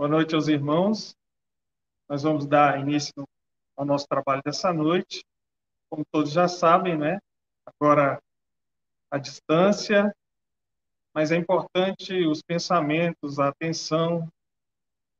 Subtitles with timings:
[0.00, 1.14] Boa noite aos irmãos.
[2.08, 3.12] Nós vamos dar início
[3.76, 5.22] ao nosso trabalho dessa noite.
[5.90, 7.18] Como todos já sabem, né?
[7.66, 8.18] Agora
[9.10, 10.10] a distância,
[11.12, 14.26] mas é importante os pensamentos, a atenção,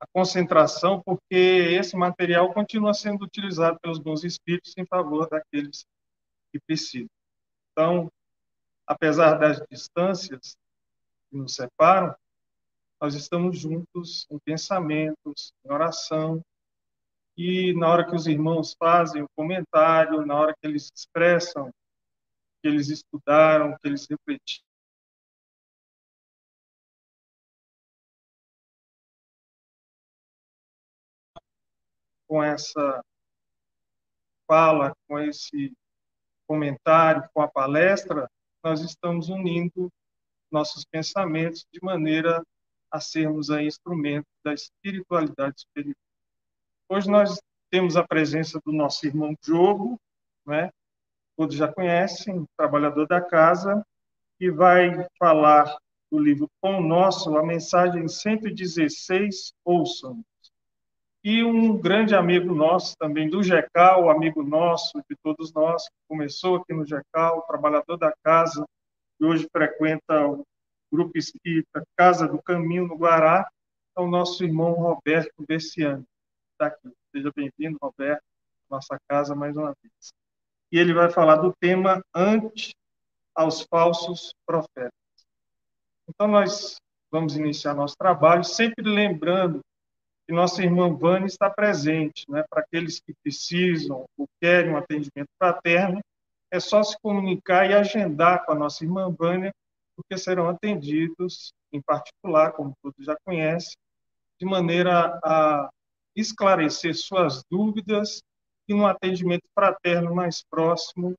[0.00, 1.36] a concentração, porque
[1.78, 5.84] esse material continua sendo utilizado pelos bons espíritos em favor daqueles
[6.50, 7.10] que precisam.
[7.70, 8.10] Então,
[8.86, 10.56] apesar das distâncias
[11.28, 12.16] que nos separam,
[13.00, 16.44] nós estamos juntos em pensamentos, em oração,
[17.36, 21.72] e na hora que os irmãos fazem o comentário, na hora que eles expressam
[22.60, 24.64] que eles estudaram, que eles refletiram,
[32.28, 33.02] com essa
[34.46, 35.72] fala, com esse
[36.46, 38.30] comentário, com a palestra,
[38.62, 39.90] nós estamos unindo
[40.50, 42.44] nossos pensamentos de maneira
[42.90, 45.96] a sermos aí instrumento da espiritualidade superior.
[46.88, 49.98] Hoje nós temos a presença do nosso irmão Diogo,
[50.46, 50.70] né?
[51.36, 53.84] Todos já conhecem, trabalhador da casa,
[54.38, 55.76] que vai falar
[56.10, 60.22] do livro Pão Nosso, a mensagem 116, ouçam.
[61.22, 66.56] E um grande amigo nosso também do GECAL, amigo nosso de todos nós, que começou
[66.56, 68.66] aqui no GECAL, trabalhador da casa,
[69.20, 70.44] e hoje frequenta o
[70.90, 73.48] Grupo Espírita Casa do Caminho, no Guará,
[73.96, 76.04] é o nosso irmão Roberto Bessiani.
[76.52, 76.92] Está aqui.
[77.12, 78.22] Seja bem-vindo, Roberto,
[78.68, 80.12] nossa casa mais uma vez.
[80.72, 82.74] E ele vai falar do tema ante
[83.34, 84.92] aos falsos profetas.
[86.08, 86.76] Então, nós
[87.10, 89.60] vamos iniciar nosso trabalho, sempre lembrando
[90.26, 92.44] que nossa irmã Vânia está presente, né?
[92.48, 96.00] para aqueles que precisam ou querem um atendimento fraterno,
[96.50, 99.52] é só se comunicar e agendar com a nossa irmã Vânia
[100.00, 103.76] porque serão atendidos, em particular, como todos já conhecem,
[104.38, 105.70] de maneira a
[106.16, 108.22] esclarecer suas dúvidas
[108.68, 111.14] e no atendimento fraterno mais próximo,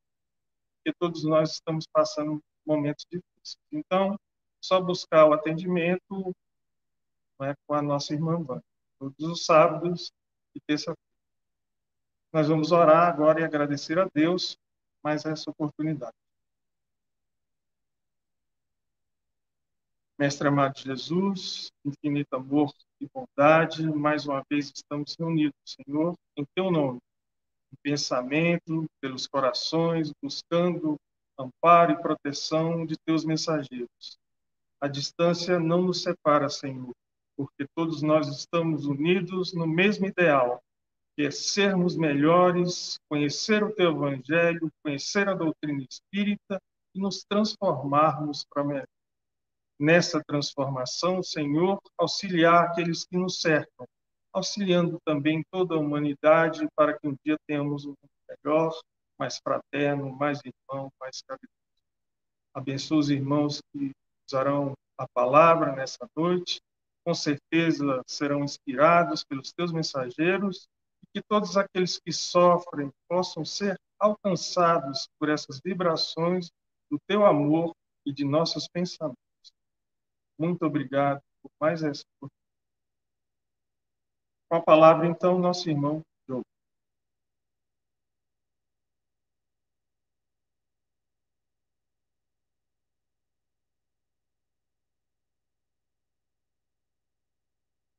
[0.75, 3.57] porque todos nós estamos passando momentos difíceis.
[3.71, 4.17] Então,
[4.59, 6.35] só buscar o atendimento
[7.39, 8.63] né, com a nossa irmã Vânia,
[8.99, 10.11] todos os sábados
[10.55, 10.97] e terça-feira.
[12.33, 14.57] Nós vamos orar agora e agradecer a Deus
[15.03, 16.13] mais essa oportunidade.
[20.21, 22.71] Mestre amado Jesus, infinito amor
[23.01, 26.99] e bondade, mais uma vez estamos reunidos, Senhor, em Teu nome,
[27.73, 30.95] em pensamento, pelos corações, buscando
[31.39, 34.19] amparo e proteção de Teus mensageiros.
[34.79, 36.91] A distância não nos separa, Senhor,
[37.35, 40.61] porque todos nós estamos unidos no mesmo ideal,
[41.15, 46.61] que é sermos melhores, conhecer o Teu Evangelho, conhecer a doutrina espírita
[46.93, 48.85] e nos transformarmos para melhor
[49.81, 53.87] nessa transformação, Senhor, auxiliar aqueles que nos cercam,
[54.31, 58.79] auxiliando também toda a humanidade para que um dia tenhamos um mundo melhor,
[59.17, 61.51] mais fraterno, mais irmão, mais caridoso.
[62.53, 63.91] Abençoa os irmãos que
[64.29, 66.61] usarão a palavra nessa noite,
[67.03, 70.67] com certeza serão inspirados pelos teus mensageiros
[71.03, 76.51] e que todos aqueles que sofrem possam ser alcançados por essas vibrações
[76.89, 77.73] do teu amor
[78.05, 79.30] e de nossos pensamentos.
[80.41, 82.03] Muito obrigado por mais essa.
[84.49, 86.43] Com a palavra, então, nosso irmão Diogo.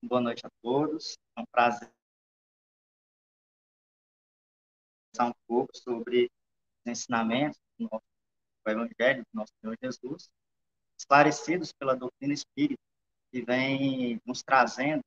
[0.02, 1.16] Boa noite a todos.
[1.36, 1.92] É um prazer
[5.14, 8.04] conversar um pouco sobre os ensinamentos do nosso
[8.64, 10.28] do Evangelho do nosso Senhor Jesus
[11.02, 12.80] esclarecidos pela doutrina espírita,
[13.30, 15.02] que vem nos trazendo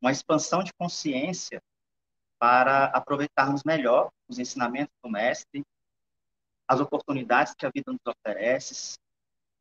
[0.00, 1.62] uma expansão de consciência
[2.38, 5.62] para aproveitarmos melhor os ensinamentos do Mestre,
[6.66, 8.98] as oportunidades que a vida nos oferece,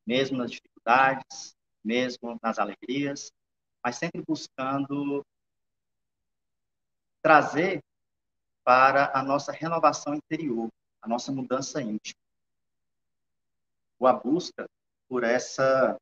[0.08, 3.32] mesmo nas dificuldades, mesmo nas alegrias,
[3.84, 5.26] mas sempre buscando
[7.22, 7.84] trazer
[8.64, 10.70] para a nossa renovação interior,
[11.02, 12.20] a nossa mudança íntima.
[14.00, 14.68] Ou a busca
[15.12, 16.00] por essa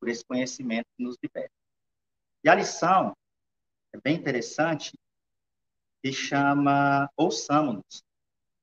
[0.00, 1.54] por esse conhecimento que nos liberta.
[2.42, 3.16] E a lição
[3.92, 4.98] é bem interessante
[6.02, 8.02] que chama Ouçamos-nos,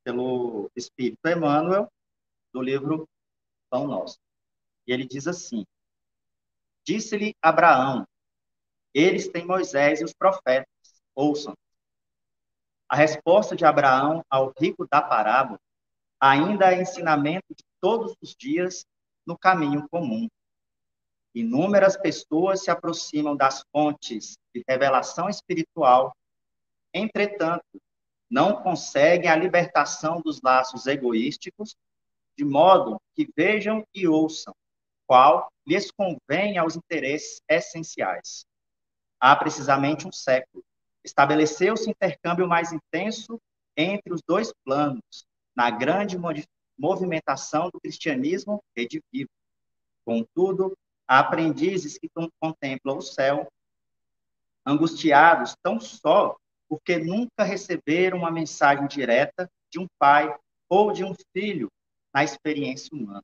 [0.04, 1.90] pelo Espírito Emmanuel,
[2.54, 3.08] do livro
[3.70, 4.20] Pão Nosso.
[4.86, 5.66] E ele diz assim:
[6.84, 8.06] Disse-lhe Abraão:
[8.94, 10.68] Eles têm Moisés e os profetas,
[11.16, 11.56] ouçam.
[12.90, 15.58] A resposta de Abraão ao rico da parábola
[16.20, 18.86] ainda é ensinamento de todos os dias
[19.32, 20.28] no caminho comum.
[21.34, 26.14] Inúmeras pessoas se aproximam das fontes de revelação espiritual,
[26.94, 27.82] entretanto,
[28.30, 31.76] não conseguem a libertação dos laços egoísticos,
[32.38, 34.54] de modo que vejam e ouçam
[35.08, 38.46] qual lhes convém aos interesses essenciais.
[39.18, 40.62] Há precisamente um século,
[41.06, 43.40] estabeleceu-se intercâmbio mais intenso
[43.78, 45.26] entre os dois planos,
[45.56, 46.18] na grande
[46.82, 49.30] movimentação do cristianismo redivivo.
[50.04, 50.76] Contudo,
[51.08, 53.48] há aprendizes que contemplam o céu,
[54.66, 56.36] angustiados tão só
[56.68, 60.36] porque nunca receberam uma mensagem direta de um pai
[60.68, 61.70] ou de um filho
[62.14, 63.24] na experiência humana.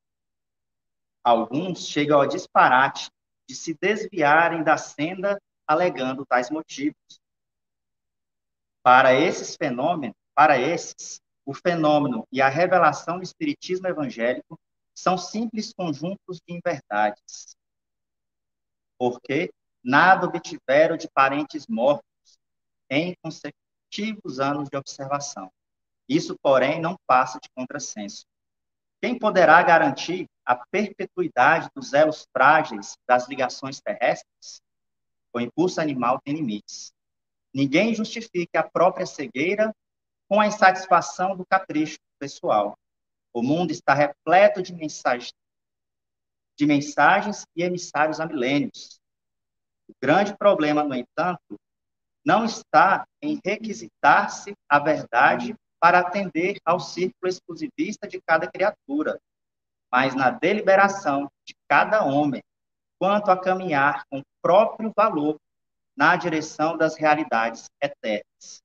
[1.23, 3.09] Alguns chegam ao disparate
[3.49, 6.95] de se desviarem da senda alegando tais motivos.
[8.83, 14.59] Para esses fenômenos, para esses, o fenômeno e a revelação do espiritismo evangélico
[14.93, 17.55] são simples conjuntos de inverdades.
[18.99, 19.49] Porque
[19.81, 22.03] nada obtiveram de parentes mortos
[22.89, 25.49] em consecutivos anos de observação.
[26.09, 28.25] Isso, porém, não passa de contrassenso.
[29.01, 34.61] Quem poderá garantir a perpetuidade dos elos frágeis das ligações terrestres?
[35.31, 36.91] O impulso animal tem limites.
[37.53, 39.73] Ninguém justifique a própria cegueira
[40.27, 42.77] com a insatisfação do capricho pessoal.
[43.33, 45.33] O mundo está repleto de mensagens,
[46.57, 48.99] de mensagens e emissários há milênios.
[49.87, 51.59] O grande problema, no entanto,
[52.25, 59.19] não está em requisitar-se a verdade para atender ao círculo exclusivista de cada criatura,
[59.91, 62.43] mas na deliberação de cada homem
[62.99, 65.39] quanto a caminhar com próprio valor
[65.95, 68.61] na direção das realidades eternas.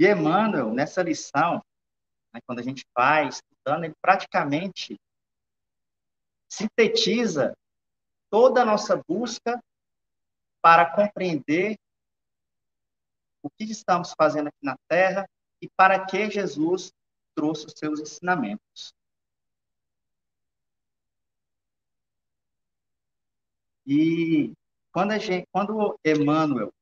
[0.00, 1.62] E Emmanuel, nessa lição,
[2.32, 4.98] né, quando a gente vai estudando, ele praticamente
[6.48, 7.54] sintetiza
[8.30, 9.62] toda a nossa busca
[10.62, 11.78] para compreender
[13.42, 15.28] o que estamos fazendo aqui na Terra
[15.60, 16.90] e para que Jesus
[17.34, 18.94] trouxe os seus ensinamentos.
[23.86, 24.54] E
[24.92, 26.72] quando, a gente, quando Emmanuel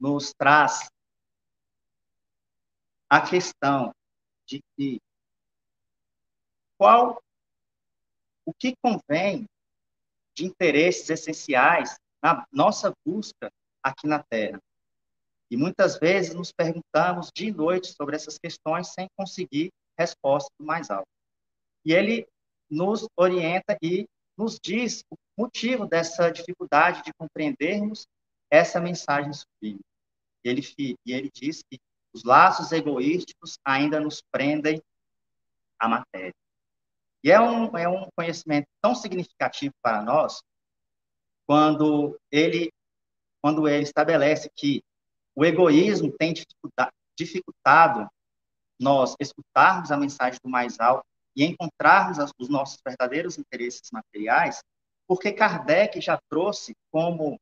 [0.00, 0.88] nos traz
[3.08, 3.92] a questão
[4.46, 5.00] de que
[6.78, 7.22] qual
[8.46, 9.46] o que convém
[10.34, 13.52] de interesses essenciais na nossa busca
[13.82, 14.60] aqui na Terra.
[15.50, 20.90] E muitas vezes nos perguntamos de noite sobre essas questões sem conseguir resposta do mais
[20.90, 21.08] alto.
[21.84, 22.26] E ele
[22.70, 24.06] nos orienta e
[24.36, 28.06] nos diz o motivo dessa dificuldade de compreendermos
[28.50, 29.80] essa mensagem sublime.
[30.44, 31.78] Ele, e ele diz que
[32.12, 34.82] os laços egoísticos ainda nos prendem
[35.78, 36.34] à matéria.
[37.22, 40.42] E é um, é um conhecimento tão significativo para nós
[41.46, 42.72] quando ele,
[43.42, 44.82] quando ele estabelece que
[45.34, 46.32] o egoísmo tem
[47.16, 48.08] dificultado
[48.78, 51.04] nós escutarmos a mensagem do mais alto
[51.36, 54.62] e encontrarmos os nossos verdadeiros interesses materiais,
[55.06, 57.38] porque Kardec já trouxe como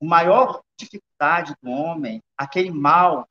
[0.00, 1.13] a maior dificuldade
[1.62, 3.26] do homem, aquele mal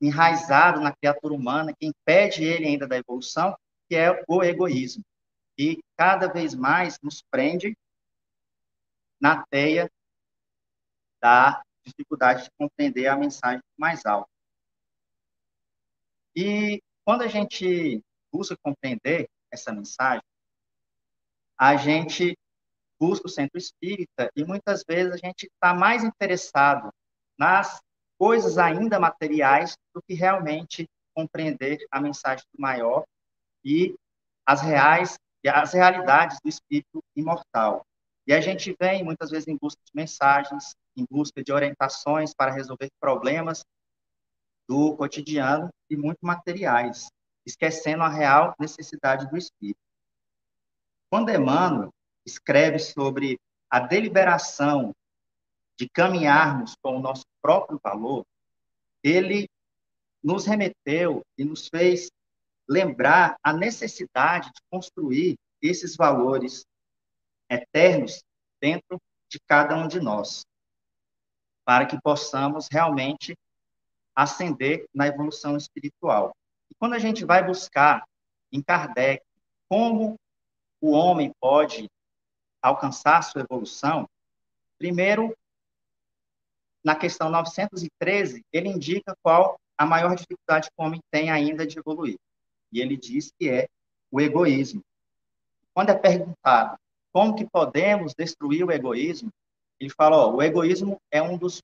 [0.00, 3.56] enraizado na criatura humana que impede ele ainda da evolução,
[3.88, 5.04] que é o egoísmo.
[5.58, 7.76] E cada vez mais nos prende
[9.20, 9.90] na teia
[11.20, 14.30] da dificuldade de compreender a mensagem mais alta.
[16.34, 20.22] E quando a gente busca compreender essa mensagem,
[21.58, 22.38] a gente
[22.98, 26.90] busca o centro espírita e muitas vezes a gente está mais interessado
[27.40, 27.80] nas
[28.18, 33.04] coisas ainda materiais do que realmente compreender a mensagem do maior
[33.64, 33.96] e
[34.44, 37.82] as reais e as realidades do espírito imortal.
[38.26, 42.52] E a gente vem muitas vezes em busca de mensagens, em busca de orientações para
[42.52, 43.64] resolver problemas
[44.68, 47.08] do cotidiano e muito materiais,
[47.46, 49.80] esquecendo a real necessidade do espírito.
[51.10, 51.90] Quando Emmanuel
[52.26, 53.38] escreve sobre
[53.70, 54.94] a deliberação
[55.80, 58.26] de caminharmos com o nosso próprio valor,
[59.02, 59.48] ele
[60.22, 62.10] nos remeteu e nos fez
[62.68, 66.66] lembrar a necessidade de construir esses valores
[67.48, 68.22] eternos
[68.60, 70.44] dentro de cada um de nós,
[71.64, 73.34] para que possamos realmente
[74.14, 76.36] ascender na evolução espiritual.
[76.70, 78.04] E quando a gente vai buscar
[78.52, 79.24] em Kardec
[79.66, 80.20] como
[80.78, 81.90] o homem pode
[82.60, 84.06] alcançar sua evolução,
[84.76, 85.34] primeiro,
[86.84, 91.78] na questão 913, ele indica qual a maior dificuldade que o homem tem ainda de
[91.78, 92.18] evoluir.
[92.72, 93.68] E ele diz que é
[94.10, 94.82] o egoísmo.
[95.72, 96.76] quando é perguntado
[97.12, 99.30] como que podemos destruir o egoísmo,
[99.78, 101.62] ele fala, ó, o egoísmo é um dos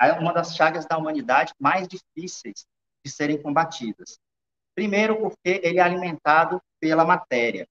[0.00, 2.66] é uma das chagas da humanidade mais difíceis
[3.04, 4.18] de serem combatidas.
[4.74, 7.66] Primeiro, porque ele é alimentado pela matéria.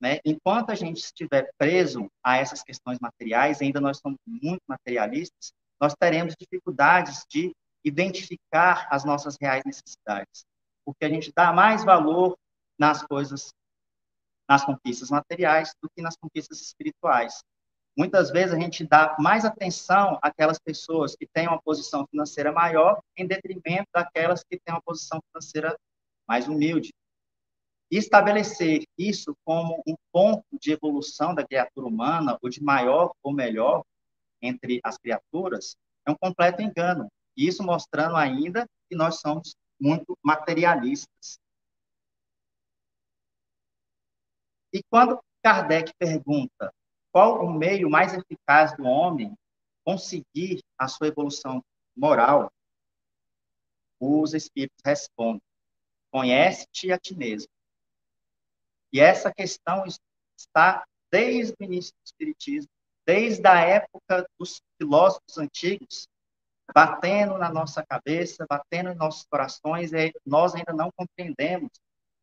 [0.00, 0.18] Né?
[0.24, 5.94] Enquanto a gente estiver preso a essas questões materiais, ainda nós somos muito materialistas, nós
[5.98, 7.52] teremos dificuldades de
[7.84, 10.44] identificar as nossas reais necessidades,
[10.84, 12.36] porque a gente dá mais valor
[12.78, 13.48] nas coisas,
[14.48, 17.42] nas conquistas materiais do que nas conquistas espirituais.
[17.96, 23.00] Muitas vezes a gente dá mais atenção àquelas pessoas que têm uma posição financeira maior,
[23.16, 25.76] em detrimento daquelas que têm uma posição financeira
[26.28, 26.92] mais humilde.
[27.90, 33.32] E estabelecer isso como um ponto de evolução da criatura humana, ou de maior ou
[33.32, 33.82] melhor
[34.42, 37.10] entre as criaturas, é um completo engano.
[37.36, 41.38] Isso mostrando ainda que nós somos muito materialistas.
[44.72, 46.72] E quando Kardec pergunta
[47.12, 49.34] qual o meio mais eficaz do homem
[49.84, 51.64] conseguir a sua evolução
[51.96, 52.52] moral,
[53.98, 55.42] os espíritos respondem:
[56.10, 57.50] conhece-te a ti mesmo.
[58.92, 59.84] E essa questão
[60.36, 62.70] está desde o início do Espiritismo,
[63.06, 66.08] desde a época dos filósofos antigos,
[66.72, 71.70] batendo na nossa cabeça, batendo em nossos corações, e nós ainda não compreendemos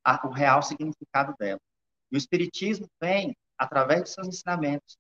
[0.03, 1.60] a, o real significado dela.
[2.12, 4.98] E o Espiritismo vem, através de seus ensinamentos,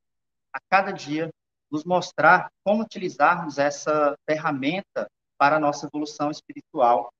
[0.51, 1.29] a cada dia,
[1.71, 7.11] nos mostrar como utilizarmos essa ferramenta para a nossa evolução espiritual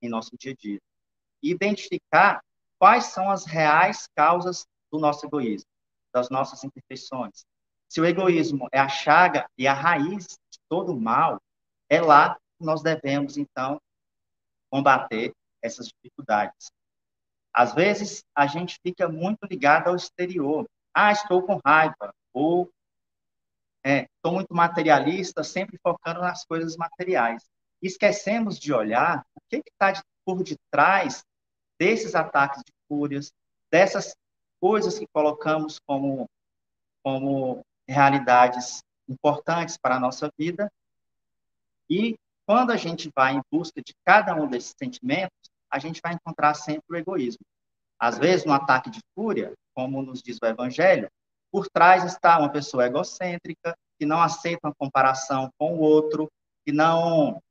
[0.00, 0.80] em nosso dia a dia.
[1.42, 2.42] E identificar
[2.78, 5.68] quais são as reais causas do nosso egoísmo,
[6.12, 7.44] das nossas imperfeições.
[7.90, 11.42] Se o egoísmo é a chaga e a raiz de todo o mal,
[11.88, 13.80] é lá que nós devemos, então,
[14.70, 16.70] combater essas dificuldades.
[17.52, 20.68] Às vezes, a gente fica muito ligado ao exterior.
[20.94, 22.14] Ah, estou com raiva.
[22.32, 22.70] Ou
[23.84, 27.44] é, estou muito materialista, sempre focando nas coisas materiais.
[27.82, 31.24] Esquecemos de olhar o que está por detrás
[31.76, 33.32] desses ataques de fúrias,
[33.68, 34.14] dessas
[34.60, 36.28] coisas que colocamos como,
[37.02, 40.70] como realidades importantes para a nossa vida.
[41.88, 42.16] E
[42.46, 46.54] quando a gente vai em busca de cada um desses sentimentos, a gente vai encontrar
[46.54, 47.44] sempre o egoísmo.
[47.98, 51.10] Às vezes, no ataque de fúria, como nos diz o Evangelho,
[51.52, 56.30] por trás está uma pessoa egocêntrica, que não aceita uma comparação com o outro,
[56.64, 57.42] que não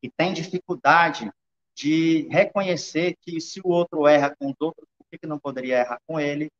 [0.00, 1.30] que tem dificuldade
[1.74, 5.98] de reconhecer que se o outro erra com os outros, por que não poderia errar
[6.06, 6.50] com ele?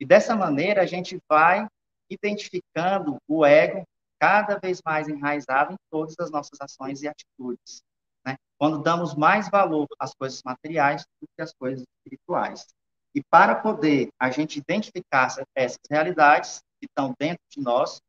[0.00, 1.66] E dessa maneira a gente vai
[2.10, 3.84] identificando o ego
[4.18, 7.82] cada vez mais enraizado em todas as nossas ações e atitudes.
[8.26, 8.36] Né?
[8.58, 12.66] Quando damos mais valor às coisas materiais do que às coisas espirituais.
[13.14, 18.00] E para poder a gente identificar essas realidades que estão dentro de nós,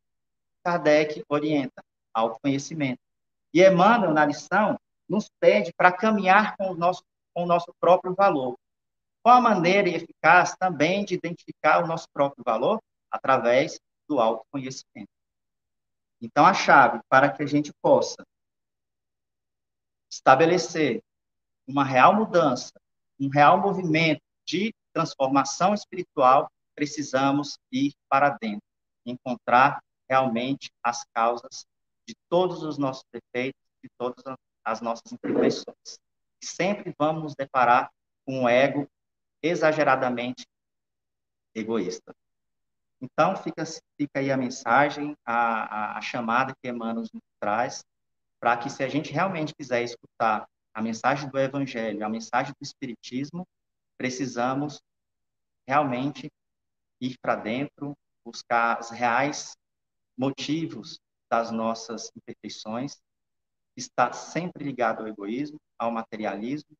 [0.63, 1.81] Kardec orienta
[2.13, 3.00] autoconhecimento.
[3.53, 4.77] E Emmanuel, na lição,
[5.10, 7.03] nos pede para caminhar com o, nosso,
[7.34, 8.58] com o nosso próprio valor.
[9.24, 12.79] Qual a maneira eficaz também de identificar o nosso próprio valor?
[13.12, 13.79] Através
[14.12, 15.10] do autoconhecimento.
[16.22, 18.27] Então, a chave para que a gente possa
[20.12, 21.01] estabelecer
[21.65, 22.74] uma real mudança,
[23.18, 28.62] um real movimento de transformação espiritual, precisamos ir para dentro,
[29.06, 31.65] encontrar realmente as causas
[32.06, 34.22] de todos os nossos defeitos, de todas
[34.65, 35.98] as nossas imperfeições.
[36.44, 37.89] Sempre vamos nos deparar
[38.25, 38.86] com um ego
[39.41, 40.46] exageradamente
[41.56, 42.13] egoísta.
[43.01, 43.63] Então, fica,
[43.98, 47.84] fica aí a mensagem, a, a, a chamada que Emmanuel nos traz,
[48.39, 52.63] para que, se a gente realmente quiser escutar a mensagem do Evangelho, a mensagem do
[52.63, 53.46] Espiritismo,
[53.98, 54.79] precisamos
[55.67, 56.31] realmente
[57.00, 59.58] ir para dentro, buscar os reais
[60.17, 62.98] motivos das nossas imperfeições
[63.75, 66.75] está sempre ligado ao egoísmo, ao materialismo,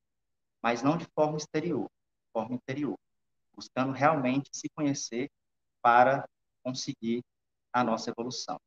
[0.62, 2.98] mas não de forma exterior, de forma interior,
[3.56, 5.30] buscando realmente se conhecer
[5.82, 6.26] para
[6.64, 7.22] conseguir
[7.74, 8.60] a nossa evolução.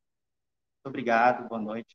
[0.77, 1.95] Muito obrigado, boa noite.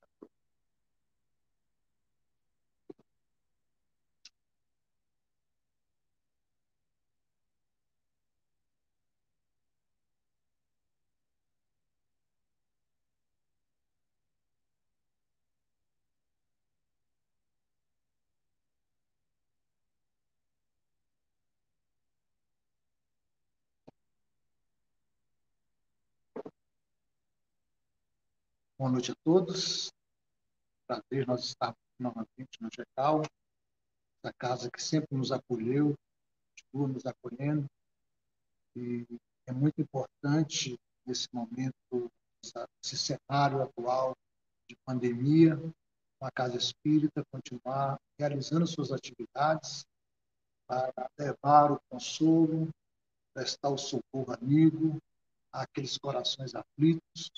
[28.80, 29.92] Boa noite a todos.
[30.88, 35.94] Prazer nós estarmos novamente no GECAL, essa casa que sempre nos acolheu,
[36.56, 37.66] continua nos acolhendo.
[38.78, 39.06] E
[39.46, 42.10] é muito importante, nesse momento,
[42.82, 44.16] esse cenário atual
[44.70, 45.58] de pandemia,
[46.22, 49.86] uma casa espírita continuar realizando suas atividades
[50.66, 52.70] para levar o consolo,
[53.34, 54.98] prestar o socorro amigo
[55.52, 57.30] àqueles corações aflitos,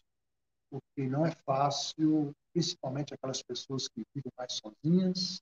[0.71, 5.41] porque não é fácil, principalmente aquelas pessoas que vivem mais sozinhas,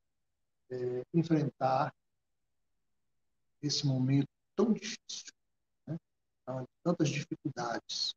[0.72, 1.94] é, enfrentar
[3.62, 5.32] esse momento tão difícil,
[5.86, 5.96] né?
[6.42, 8.16] então, tantas dificuldades.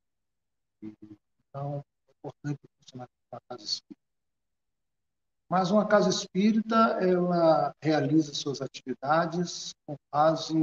[0.82, 4.02] Então, é importante funcionar com a casa espírita.
[5.48, 10.54] Mas uma casa espírita, ela realiza suas atividades com base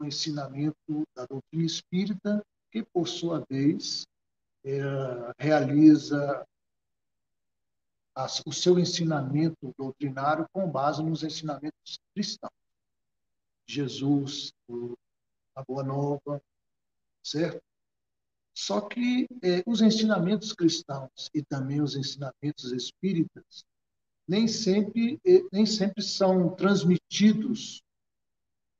[0.00, 4.06] no ensinamento da doutrina espírita, que, por sua vez,
[4.64, 4.80] é,
[5.38, 6.46] realiza
[8.44, 12.52] o seu ensinamento doutrinário com base nos ensinamentos cristãos.
[13.66, 14.52] Jesus,
[15.54, 16.42] a Boa Nova,
[17.22, 17.62] certo?
[18.54, 23.64] Só que eh, os ensinamentos cristãos e também os ensinamentos espíritas
[24.26, 25.20] nem sempre,
[25.52, 27.82] nem sempre são transmitidos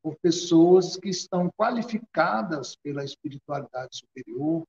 [0.03, 4.67] por pessoas que estão qualificadas pela espiritualidade superior,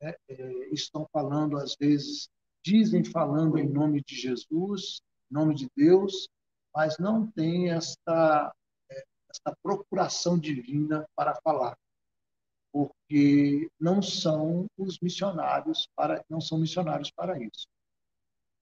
[0.00, 0.14] né?
[0.28, 2.28] é, estão falando, às vezes,
[2.64, 5.00] dizem falando em nome de Jesus,
[5.30, 6.28] em nome de Deus,
[6.74, 8.52] mas não têm esta,
[8.90, 11.76] é, esta procuração divina para falar,
[12.72, 17.66] porque não são os missionários para, não são missionários para isso.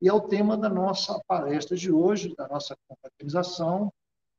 [0.00, 3.92] E é o tema da nossa palestra de hoje, da nossa confraternização,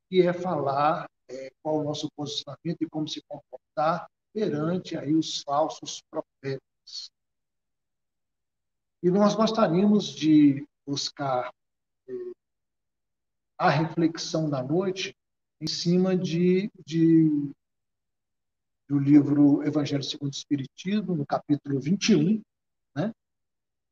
[0.10, 5.42] que é falar é, qual o nosso posicionamento e como se comportar perante aí os
[5.42, 6.62] falsos profetas.
[9.04, 11.52] E nós gostaríamos de buscar
[12.08, 12.14] é,
[13.58, 15.16] a reflexão da noite
[15.62, 17.52] em cima de, de
[18.88, 22.42] do livro Evangelho segundo o Espiritismo, no capítulo 21,
[22.96, 23.14] né?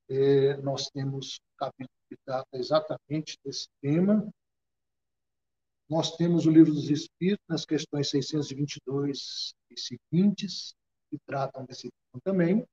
[0.08, 4.32] É, nós temos um capítulo que trata exatamente desse tema.
[5.90, 10.74] Nós temos o Livro dos Espíritos, nas questões 622 e seguintes,
[11.10, 12.66] que tratam desse tema também.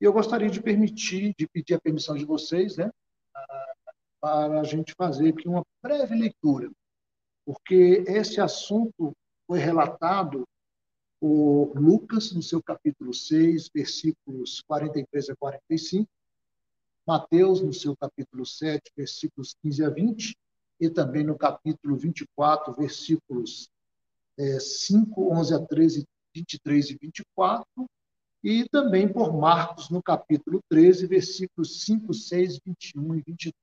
[0.00, 2.90] E eu gostaria de permitir, de pedir a permissão de vocês, né,
[4.20, 6.70] para a gente fazer aqui uma breve leitura,
[7.44, 10.46] porque esse assunto foi relatado
[11.20, 16.10] por Lucas, no seu capítulo 6, versículos 43 a 45,
[17.06, 20.36] Mateus, no seu capítulo 7, versículos 15 a 20,
[20.80, 23.70] e também no capítulo 24, versículos
[24.36, 27.66] é, 5, 11 a 13, 23 e 24,
[28.42, 33.54] e também por Marcos, no capítulo 13, versículos 5, 6, 21 e 22.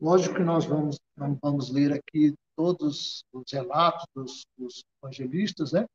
[0.00, 5.86] Lógico que nós vamos, não vamos ler aqui todos os relatos dos, dos evangelistas, né?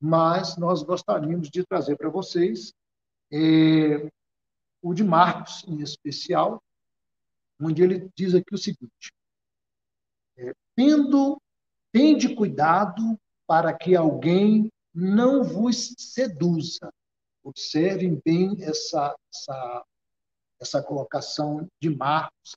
[0.00, 2.72] mas nós gostaríamos de trazer para vocês
[3.30, 4.10] é,
[4.82, 6.62] o de Marcos, em especial,
[7.60, 9.12] onde ele diz aqui o seguinte:
[10.38, 11.40] é, tendo,
[11.92, 16.90] tende cuidado para que alguém não vos seduza.
[17.42, 19.84] Observem bem essa, essa,
[20.60, 22.56] essa colocação de Marcos,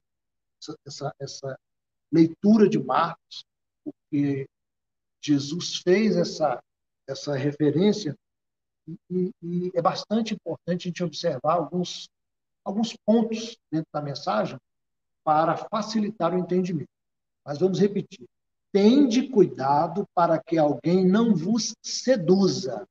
[0.85, 1.59] essa, essa
[2.11, 3.45] leitura de Marcos,
[3.83, 4.47] porque
[5.21, 6.61] Jesus fez essa,
[7.07, 8.15] essa referência
[9.09, 12.09] e, e, é bastante importante a gente observar alguns,
[12.63, 14.57] alguns pontos dentro da mensagem
[15.23, 16.89] para facilitar o entendimento.
[17.45, 18.25] Mas vamos repetir.
[18.71, 22.85] Tende cuidado para que alguém não vos seduza,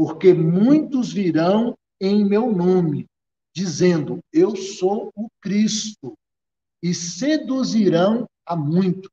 [0.00, 3.06] porque muitos virão em meu nome,
[3.54, 6.16] dizendo: Eu sou o Cristo,
[6.82, 9.10] e seduzirão a muitos.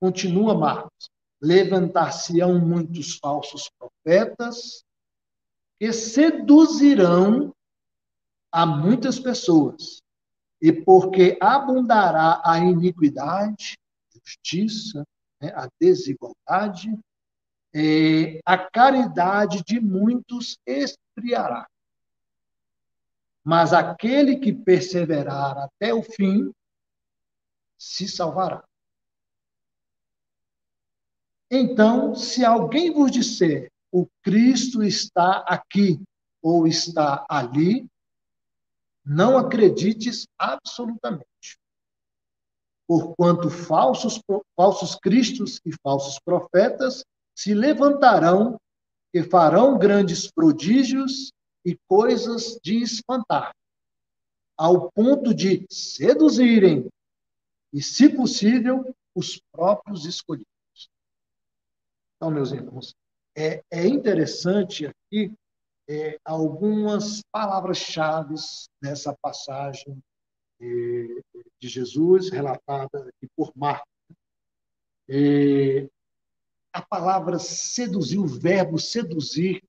[0.00, 1.10] Continua Marcos
[1.40, 4.84] levantar-se-ão muitos falsos profetas
[5.80, 7.52] que seduzirão
[8.52, 10.00] a muitas pessoas.
[10.60, 13.76] E porque abundará a iniquidade,
[14.14, 15.04] justiça,
[15.40, 16.96] né, a desigualdade,
[17.74, 21.66] é, a caridade de muitos esfriará.
[23.42, 26.52] Mas aquele que perseverar até o fim
[27.78, 28.62] se salvará.
[31.50, 36.00] Então, se alguém vos disser o Cristo está aqui
[36.40, 37.86] ou está ali,
[39.04, 41.58] não acredites absolutamente.
[42.86, 44.20] Porquanto falsos,
[44.56, 47.04] falsos cristos e falsos profetas
[47.34, 48.60] se levantarão
[49.14, 51.32] e farão grandes prodígios
[51.64, 53.54] e coisas de espantar,
[54.56, 56.88] ao ponto de seduzirem
[57.72, 60.46] e, se possível, os próprios escolhidos.
[62.16, 62.94] Então, meus irmãos,
[63.36, 65.32] é, é interessante aqui
[65.88, 68.34] é, algumas palavras-chave
[68.80, 69.98] nessa passagem
[70.60, 70.64] é,
[71.60, 73.90] de Jesus, relatada aqui por Marcos.
[76.72, 79.62] A palavra seduzir, o verbo seduzir,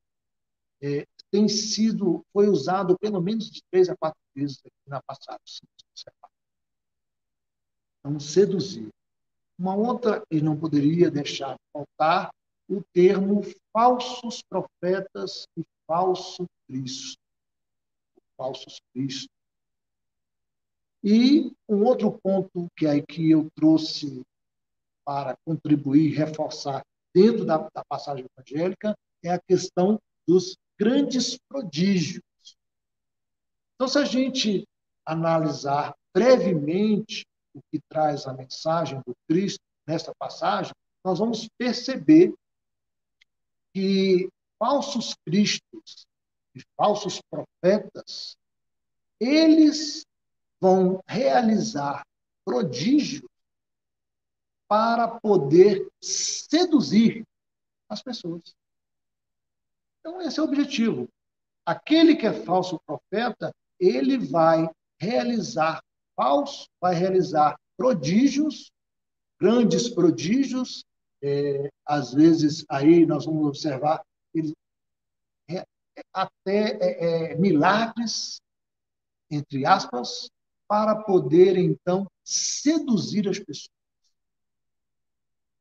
[0.81, 5.41] é, tem sido, foi usado pelo menos de três a quatro vezes na passagem.
[7.99, 8.89] Então, seduzir.
[9.57, 12.33] Uma outra, e não poderia deixar de faltar,
[12.69, 17.17] o termo falsos profetas e falso Cristo.
[18.37, 19.29] Falsos Cristo.
[21.03, 24.21] E um outro ponto que aí que eu trouxe
[25.05, 26.83] para contribuir, reforçar
[27.13, 32.23] dentro da, da passagem evangélica é a questão dos grandes prodígios.
[33.75, 34.67] Então, se a gente
[35.05, 40.73] analisar brevemente o que traz a mensagem do Cristo nesta passagem,
[41.03, 42.33] nós vamos perceber
[43.73, 46.07] que falsos cristos
[46.55, 48.37] e falsos profetas,
[49.19, 50.05] eles
[50.61, 52.05] vão realizar
[52.45, 53.32] prodígios
[54.73, 57.23] para poder seduzir
[57.87, 58.55] as pessoas.
[59.99, 61.07] Então, esse é o objetivo.
[61.63, 64.67] Aquele que é falso profeta, ele vai
[64.99, 65.79] realizar
[66.15, 68.71] falso, vai realizar prodígios,
[69.39, 70.83] grandes prodígios.
[71.21, 74.55] É, às vezes, aí nós vamos observar ele,
[75.51, 75.63] é,
[76.11, 78.41] até é, é, milagres,
[79.29, 80.31] entre aspas,
[80.67, 83.82] para poder, então, seduzir as pessoas.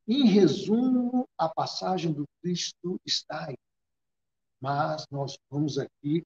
[0.06, 3.56] Em resumo, a passagem do Cristo está aí
[4.62, 6.24] mas nós vamos aqui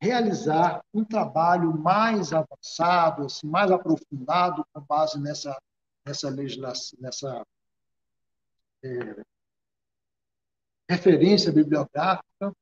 [0.00, 5.56] realizar um trabalho mais avançado, assim, mais aprofundado, com base nessa,
[6.04, 7.46] nessa legislação, nessa
[8.82, 9.22] é,
[10.90, 12.52] referência bibliográfica,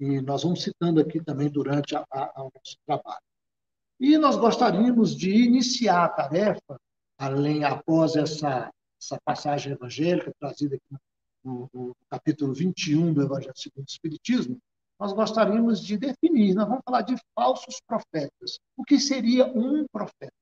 [0.00, 3.22] e nós vamos citando aqui também durante a, a, o nosso trabalho.
[4.00, 6.76] E nós gostaríamos de iniciar a tarefa,
[7.16, 8.68] além, após essa,
[9.02, 11.02] essa passagem evangélica trazida aqui
[11.44, 14.58] no, no capítulo 21 do Evangelho segundo o Espiritismo,
[14.98, 16.54] nós gostaríamos de definir.
[16.54, 18.60] Nós vamos falar de falsos profetas.
[18.76, 20.32] O que seria um profeta?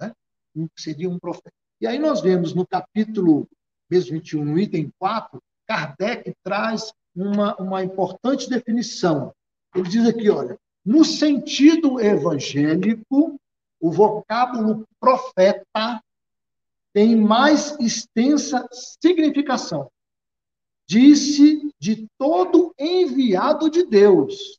[0.00, 0.12] Né?
[0.56, 1.54] O que seria um profeta?
[1.80, 3.48] E aí nós vemos no capítulo
[3.88, 9.32] mesmo 21, no item 4, Kardec traz uma, uma importante definição.
[9.74, 13.40] Ele diz aqui, olha, no sentido evangélico,
[13.80, 16.02] o vocábulo profeta
[16.98, 19.88] tem mais extensa significação
[20.84, 24.58] disse de todo enviado de Deus,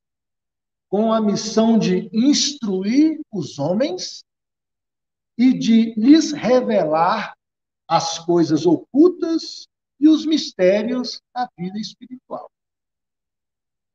[0.87, 4.23] com a missão de instruir os homens
[5.37, 7.33] e de lhes revelar
[7.85, 9.67] as coisas ocultas
[9.99, 12.49] e os mistérios da vida espiritual.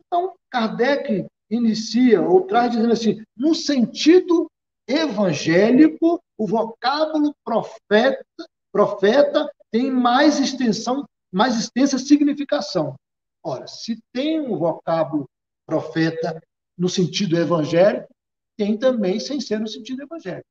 [0.04, 4.50] Então, Kardec inicia ou traz dizendo assim, no sentido
[4.86, 8.24] evangélico, o vocábulo profeta,
[8.72, 12.94] profeta tem mais extensão mais extensa significação.
[13.42, 15.28] Ora, se tem um vocábulo
[15.66, 16.40] profeta
[16.78, 18.08] no sentido evangélico,
[18.56, 20.46] tem também sem ser no sentido evangélico.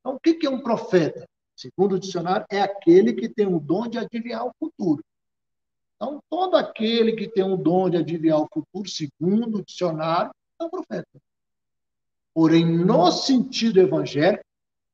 [0.00, 1.28] Então, o que é um profeta?
[1.54, 5.04] Segundo o dicionário, é aquele que tem o dom de adivinhar o futuro.
[5.96, 10.64] Então, todo aquele que tem o dom de adivinhar o futuro, segundo o dicionário, é
[10.64, 11.20] um profeta.
[12.34, 14.44] Porém, no sentido evangélico,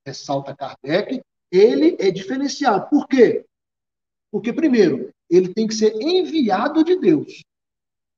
[0.06, 2.88] ressalta Kardec, ele é diferenciado.
[2.88, 3.44] Por quê?
[4.30, 7.42] Porque, primeiro, ele tem que ser enviado de Deus.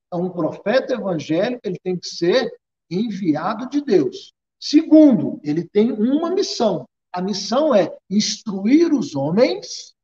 [0.06, 2.52] Então, um profeta evangélico, ele tem que ser
[2.90, 4.32] enviado de Deus.
[4.58, 6.86] Segundo, ele tem uma missão.
[7.12, 9.94] A missão é instruir os homens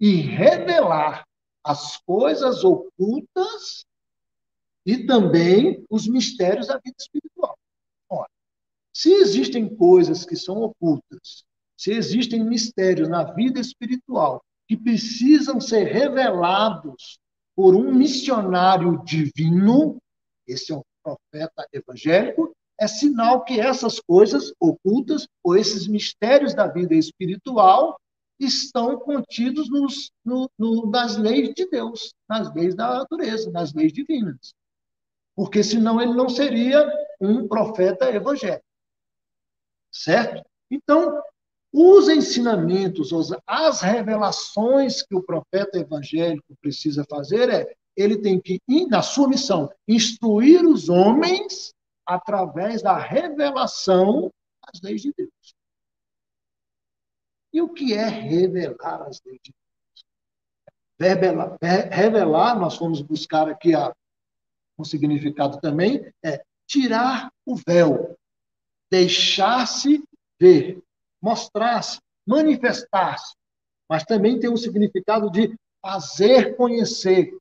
[0.00, 1.26] e revelar
[1.64, 3.84] as coisas ocultas
[4.84, 7.58] e também os mistérios da vida espiritual.
[8.98, 11.44] Se existem coisas que são ocultas,
[11.76, 17.18] se existem mistérios na vida espiritual que precisam ser revelados
[17.54, 19.98] por um missionário divino,
[20.48, 26.66] esse é um profeta evangélico, é sinal que essas coisas ocultas, ou esses mistérios da
[26.66, 28.00] vida espiritual,
[28.40, 33.92] estão contidos nos, no, no, nas leis de Deus, nas leis da natureza, nas leis
[33.92, 34.54] divinas.
[35.34, 38.64] Porque senão ele não seria um profeta evangélico.
[39.92, 40.44] Certo?
[40.70, 41.22] Então,
[41.72, 43.10] os ensinamentos,
[43.46, 49.70] as revelações que o profeta evangélico precisa fazer é, ele tem que, na sua missão,
[49.88, 54.30] instruir os homens através da revelação
[54.64, 55.54] das leis de Deus.
[57.52, 61.16] E o que é revelar as leis de Deus?
[61.90, 63.94] Revelar, nós fomos buscar aqui a,
[64.78, 68.16] um significado também, é tirar o véu,
[68.90, 70.02] deixar-se
[70.40, 70.82] ver,
[71.22, 73.34] mostrar-se, manifestar-se.
[73.88, 77.36] Mas também tem um significado de fazer conhecer.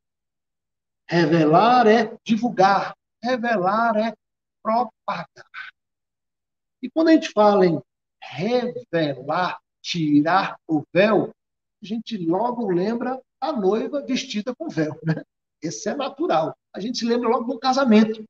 [1.08, 4.14] Revelar é divulgar, revelar é
[4.64, 5.70] propagar.
[6.82, 7.82] E quando a gente fala em
[8.22, 11.32] revelar, tirar o véu,
[11.82, 15.24] a gente logo lembra a noiva vestida com véu, né?
[15.62, 16.56] Esse é natural.
[16.74, 18.24] A gente se lembra logo do casamento.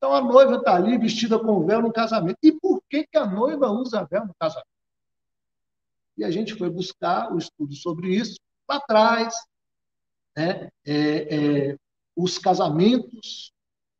[0.00, 2.38] Então a noiva está ali vestida com véu no casamento.
[2.42, 4.66] E por que, que a noiva usa véu no casamento?
[6.16, 9.34] E a gente foi buscar o estudo sobre isso lá atrás.
[10.34, 10.70] Né?
[10.86, 10.92] É,
[11.72, 11.76] é,
[12.16, 13.52] os casamentos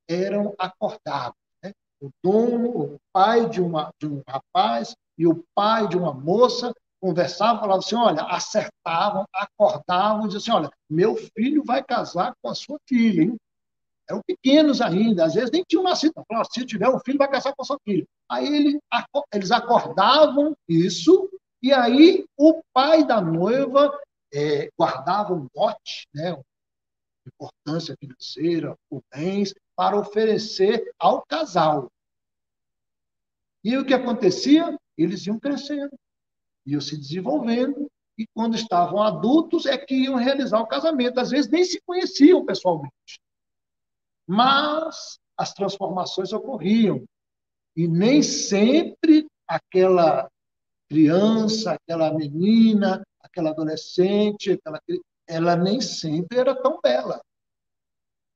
[0.09, 1.37] eram acordados.
[1.63, 1.75] Né?
[2.01, 6.73] O dono, o pai de, uma, de um rapaz e o pai de uma moça
[6.99, 12.55] conversavam, falavam assim, olha, acertavam, acordavam, diziam assim, olha, meu filho vai casar com a
[12.55, 13.37] sua filha, hein?
[14.11, 16.13] Eram pequenos ainda, às vezes nem tinham nascido.
[16.27, 18.05] Falavam, se tiver um filho, vai casar com a sua filha.
[18.29, 18.81] Aí ele,
[19.33, 21.31] eles acordavam isso,
[21.63, 23.97] e aí o pai da noiva
[24.33, 26.37] é, guardava um dote, né,
[27.27, 31.89] importância financeira, ou bens, para oferecer ao casal.
[33.63, 34.77] E o que acontecia?
[34.97, 35.91] Eles iam crescendo
[36.67, 41.19] iam se desenvolvendo, e quando estavam adultos é que iam realizar o casamento.
[41.19, 43.21] Às vezes nem se conheciam pessoalmente.
[44.31, 47.05] Mas as transformações ocorriam.
[47.77, 50.31] E nem sempre aquela
[50.89, 54.81] criança, aquela menina, aquela adolescente, aquela,
[55.27, 57.21] ela nem sempre era tão bela.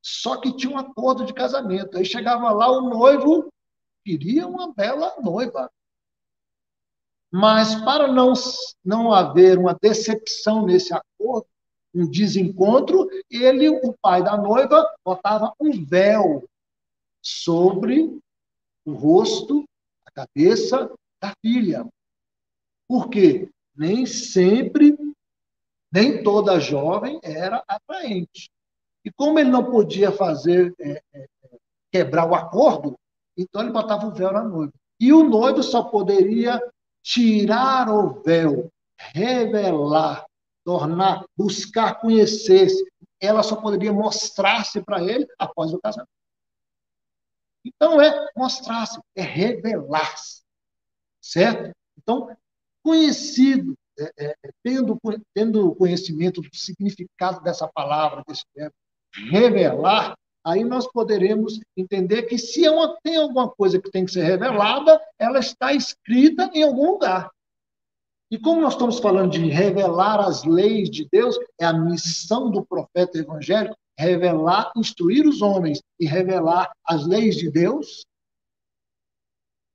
[0.02, 1.96] Só que tinha um acordo de casamento.
[1.96, 3.48] Aí chegava lá o noivo,
[4.04, 5.70] queria uma bela noiva.
[7.30, 8.32] Mas para não,
[8.84, 11.46] não haver uma decepção nesse acordo,
[11.94, 16.44] um desencontro, ele, o pai da noiva, botava um véu
[17.22, 18.18] sobre
[18.84, 19.64] o rosto,
[20.06, 20.90] a cabeça
[21.22, 21.86] da filha.
[22.88, 23.48] Por quê?
[23.76, 24.96] Nem sempre,
[25.92, 28.50] nem toda jovem era atraente.
[29.04, 31.26] E como ele não podia fazer, é, é,
[31.92, 32.98] quebrar o acordo,
[33.36, 34.72] então ele botava o véu na noiva.
[35.00, 36.60] E o noivo só poderia
[37.02, 40.24] tirar o véu, revelar,
[40.64, 42.84] tornar, buscar conhecer-se.
[43.20, 46.08] Ela só poderia mostrar-se para ele após o casamento.
[47.64, 50.42] Então é mostrar-se, é revelar-se.
[51.20, 51.74] Certo?
[51.96, 52.36] Então,
[52.82, 54.98] conhecido, é, é, é tendo,
[55.32, 58.74] tendo conhecimento do significado dessa palavra, desse verbo,
[59.30, 62.70] revelar, aí nós poderemos entender que se é
[63.02, 67.30] tem alguma coisa que tem que ser revelada, ela está escrita em algum lugar.
[68.30, 72.64] E como nós estamos falando de revelar as leis de Deus, é a missão do
[72.64, 78.04] profeta evangélico revelar, instruir os homens e revelar as leis de Deus,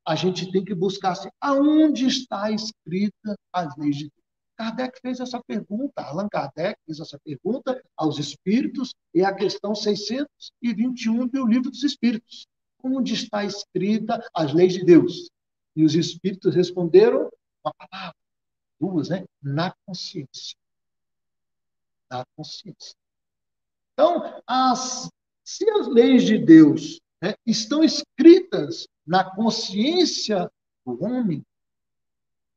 [0.05, 4.13] a gente tem que buscar assim, aonde está escrita as leis de Deus.
[4.57, 11.27] Kardec fez essa pergunta, Allan Kardec fez essa pergunta aos espíritos, e a questão 621
[11.27, 12.45] do Livro dos Espíritos.
[12.83, 15.29] Onde está escrita as leis de Deus?
[15.75, 17.29] E os espíritos responderam
[17.63, 18.15] uma palavra,
[18.79, 19.25] duas, né?
[19.41, 20.57] Na consciência.
[22.09, 22.95] Na consciência.
[23.93, 25.09] Então, as,
[25.43, 30.49] se as leis de Deus né, estão escritas na consciência
[30.85, 31.43] do homem,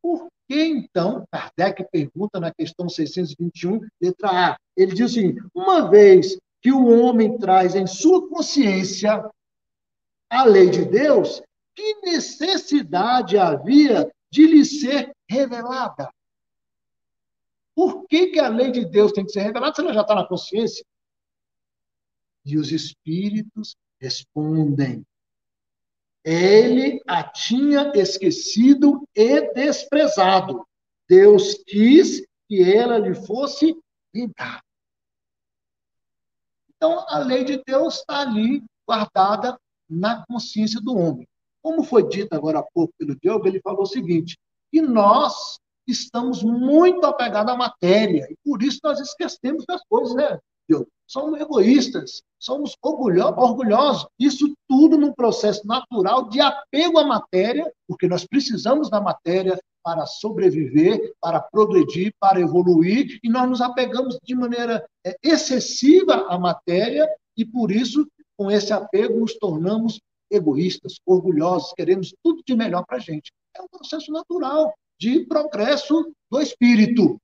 [0.01, 6.39] por que então, Kardec pergunta na questão 621, letra A, ele diz assim: uma vez
[6.61, 9.29] que o homem traz em sua consciência
[10.31, 11.43] a lei de Deus,
[11.75, 16.13] que necessidade havia de lhe ser revelada?
[17.75, 20.15] Por que, que a lei de Deus tem que ser revelada se ela já está
[20.15, 20.85] na consciência?
[22.45, 25.07] E os espíritos respondem:
[26.25, 30.67] ele a tinha esquecido e desprezado.
[31.09, 33.75] Deus quis que ela lhe fosse
[34.37, 34.63] dada.
[36.77, 41.29] Então, a lei de Deus está ali guardada na consciência do homem.
[41.61, 44.37] Como foi dito agora há pouco pelo Diogo, ele falou o seguinte:
[44.73, 50.39] que nós estamos muito apegados à matéria, e por isso nós esquecemos das coisas, né,
[51.13, 54.07] somos egoístas, somos orgulhosos.
[54.19, 60.07] Isso tudo num processo natural de apego à matéria, porque nós precisamos da matéria para
[60.07, 67.07] sobreviver, para progredir, para evoluir, e nós nos apegamos de maneira é, excessiva à matéria,
[67.37, 68.07] e por isso,
[68.37, 73.31] com esse apego, nos tornamos egoístas, orgulhosos, queremos tudo de melhor para a gente.
[73.57, 77.21] É um processo natural de progresso do espírito.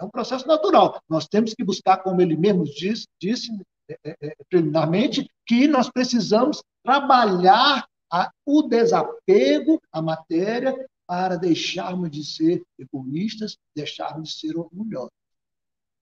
[0.00, 1.00] É um processo natural.
[1.08, 3.50] Nós temos que buscar, como ele mesmo disse, disse
[3.88, 10.74] é, é, é, preliminarmente, que nós precisamos trabalhar a, o desapego à matéria
[11.06, 15.12] para deixarmos de ser egoístas, deixarmos de ser orgulhosos.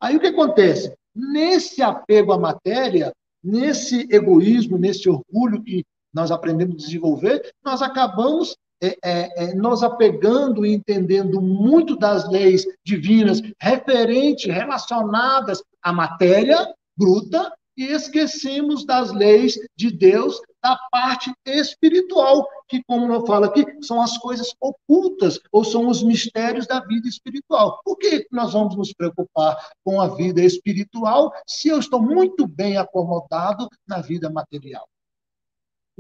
[0.01, 0.95] Aí o que acontece?
[1.15, 8.57] Nesse apego à matéria, nesse egoísmo, nesse orgulho que nós aprendemos a desenvolver, nós acabamos
[8.83, 16.73] é, é, é, nos apegando e entendendo muito das leis divinas referentes, relacionadas à matéria
[16.97, 23.65] bruta, e esquecemos das leis de Deus da parte espiritual, que, como eu falo aqui,
[23.83, 27.81] são as coisas ocultas, ou são os mistérios da vida espiritual.
[27.83, 32.77] Por que nós vamos nos preocupar com a vida espiritual se eu estou muito bem
[32.77, 34.87] acomodado na vida material?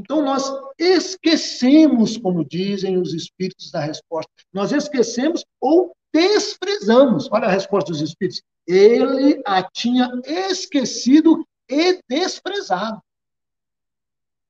[0.01, 7.29] Então, nós esquecemos, como dizem os espíritos da resposta, nós esquecemos ou desprezamos.
[7.31, 8.43] Olha a resposta dos espíritos.
[8.67, 13.01] Ele a tinha esquecido e desprezado.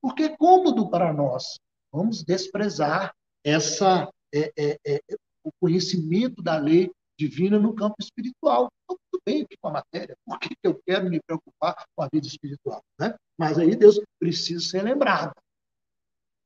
[0.00, 1.58] Porque é cômodo para nós.
[1.92, 3.12] Vamos desprezar
[3.44, 5.00] essa, é, é, é,
[5.42, 8.68] o conhecimento da lei divina no campo espiritual.
[8.90, 10.16] Então, tudo bem aqui com a matéria.
[10.24, 12.82] Por que eu quero me preocupar com a vida espiritual?
[12.98, 13.14] Né?
[13.38, 15.32] Mas aí Deus precisa ser lembrado.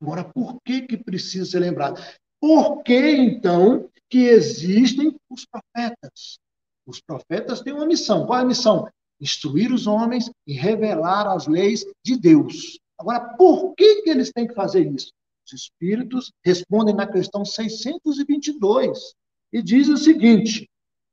[0.00, 2.02] Agora, por que, que precisa ser lembrado?
[2.40, 6.38] Por que, então, que existem os profetas?
[6.86, 8.26] Os profetas têm uma missão.
[8.26, 8.86] Qual é a missão?
[9.18, 12.78] Instruir os homens e revelar as leis de Deus.
[12.98, 15.10] Agora, por que, que eles têm que fazer isso?
[15.46, 19.14] Os espíritos respondem na questão 622
[19.52, 20.68] e diz o seguinte: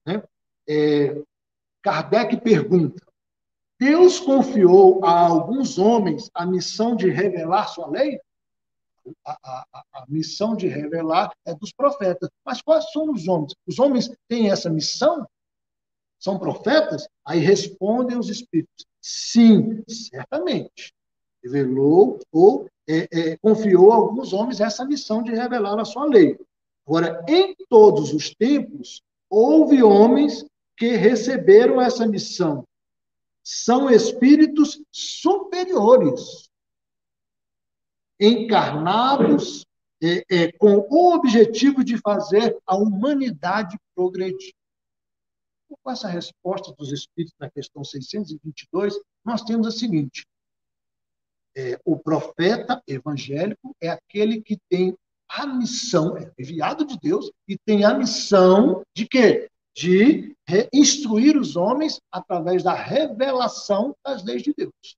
[0.06, 0.22] né?
[0.68, 1.22] É,
[1.82, 3.04] Kardec pergunta:
[3.80, 8.20] Deus confiou a alguns homens a missão de revelar sua lei?
[9.26, 12.30] A, a, a, missão de revelar é dos profetas.
[12.46, 13.56] Mas quais são os homens?
[13.66, 15.26] Os homens têm essa missão?
[16.20, 17.08] São profetas?
[17.26, 20.94] Aí respondem os espíritos: sim, certamente
[21.44, 26.40] revelou ou é, é, confiou a alguns homens essa missão de revelar a sua lei.
[26.86, 30.46] Agora, em todos os tempos, houve homens
[30.82, 32.68] que receberam essa missão.
[33.44, 36.50] São espíritos superiores,
[38.20, 39.64] encarnados
[40.02, 44.56] é, é, com o objetivo de fazer a humanidade progredir.
[45.84, 50.26] Com essa resposta dos espíritos na questão 622, nós temos a seguinte:
[51.56, 54.98] é, o profeta evangélico é aquele que tem
[55.30, 59.51] a missão, é enviado de Deus, e tem a missão de quê?
[59.74, 60.36] De
[60.74, 64.98] instruir os homens através da revelação das leis de Deus.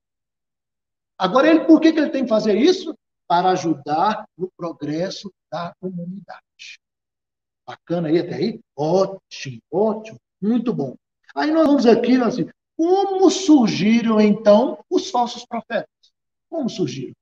[1.18, 2.96] Agora, ele, por que, que ele tem que fazer isso?
[3.28, 6.80] Para ajudar no progresso da humanidade.
[7.66, 8.60] Bacana aí até aí?
[8.76, 10.96] Ótimo, ótimo, muito bom.
[11.36, 15.88] Aí nós vamos aqui, assim, como surgiram então os falsos profetas?
[16.50, 17.14] Como surgiram?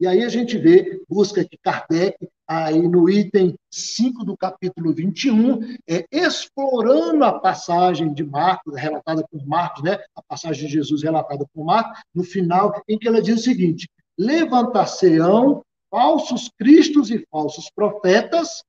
[0.00, 2.16] E aí a gente vê, busca que Kardec,
[2.50, 9.46] aí no item 5 do capítulo 21, é, explorando a passagem de Marcos, relatada por
[9.46, 9.96] Marcos, né?
[10.16, 13.88] a passagem de Jesus relatada por Marcos, no final, em que ela diz o seguinte:
[14.18, 18.64] levantar-se-ão falsos cristos e falsos profetas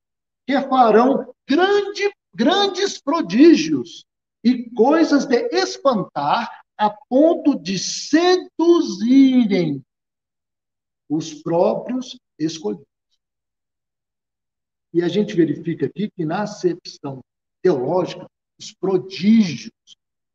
[0.45, 4.05] que farão grande, grandes prodígios
[4.43, 9.81] e coisas de espantar a ponto de seduzirem
[11.09, 12.90] os próprios escolhidos.
[14.93, 17.23] E a gente verifica aqui que, na acepção
[17.61, 18.27] teológica,
[18.59, 19.71] os prodígios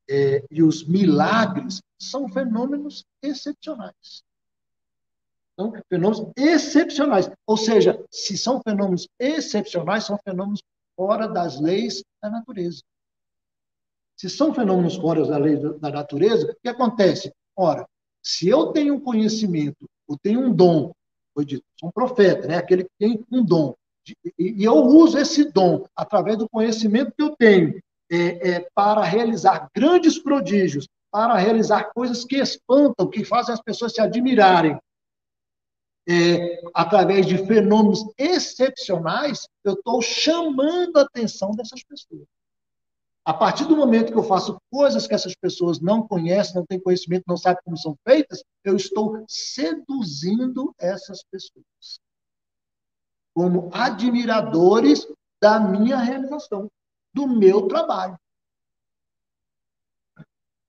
[0.09, 4.25] é, e os milagres são fenômenos excepcionais.
[5.59, 7.31] São fenômenos excepcionais.
[7.46, 10.63] Ou seja, se são fenômenos excepcionais, são fenômenos
[10.94, 12.83] fora das leis da natureza.
[14.17, 17.33] Se são fenômenos fora da lei da natureza, o que acontece?
[17.54, 17.87] Ora,
[18.23, 20.92] se eu tenho um conhecimento eu tenho um dom,
[21.35, 22.57] foi dito, sou um profeta, né?
[22.57, 23.75] aquele que tem um dom.
[24.38, 27.81] E eu uso esse dom, através do conhecimento que eu tenho,
[28.11, 33.92] é, é, para realizar grandes prodígios, para realizar coisas que espantam, que fazem as pessoas
[33.92, 34.79] se admirarem.
[36.09, 42.25] É, através de fenômenos excepcionais, eu estou chamando a atenção dessas pessoas.
[43.25, 46.79] A partir do momento que eu faço coisas que essas pessoas não conhecem, não têm
[46.79, 51.65] conhecimento, não sabem como são feitas, eu estou seduzindo essas pessoas
[53.37, 55.06] como admiradores
[55.38, 56.70] da minha realização,
[57.12, 58.18] do meu trabalho.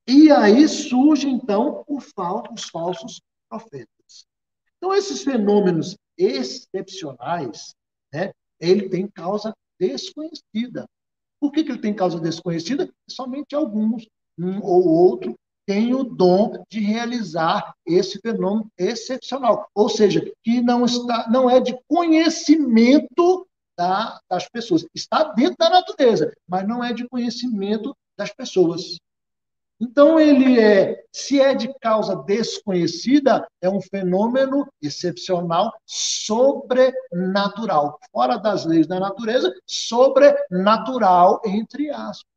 [0.05, 4.27] E aí surge, então, os falsos profetas.
[4.75, 7.73] Então, esses fenômenos excepcionais,
[8.13, 10.85] né, ele tem causa desconhecida.
[11.39, 12.93] Por que, que ele tem causa desconhecida?
[13.09, 14.05] Somente alguns,
[14.37, 15.33] um ou outro,
[15.67, 21.59] tem o dom de realizar esse fenômeno excepcional, ou seja, que não está, não é
[21.59, 23.45] de conhecimento
[23.77, 28.95] da, das pessoas, está dentro da natureza, mas não é de conhecimento das pessoas.
[29.79, 37.99] Então, ele é, se é de causa desconhecida, é um fenômeno excepcional, sobrenatural.
[38.11, 42.36] Fora das leis da natureza, sobrenatural, entre aspas.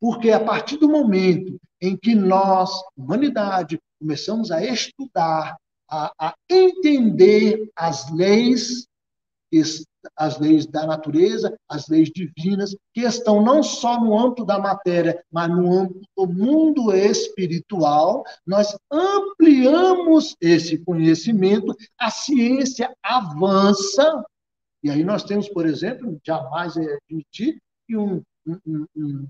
[0.00, 5.56] Porque a partir do momento em que nós, humanidade, começamos a estudar,
[5.88, 8.86] a, a entender as leis
[10.16, 15.22] as leis da natureza, as leis divinas, que estão não só no âmbito da matéria,
[15.30, 24.24] mas no âmbito do mundo espiritual, nós ampliamos esse conhecimento, a ciência avança,
[24.82, 29.26] e aí nós temos, por exemplo, jamais admitir que um, um, um,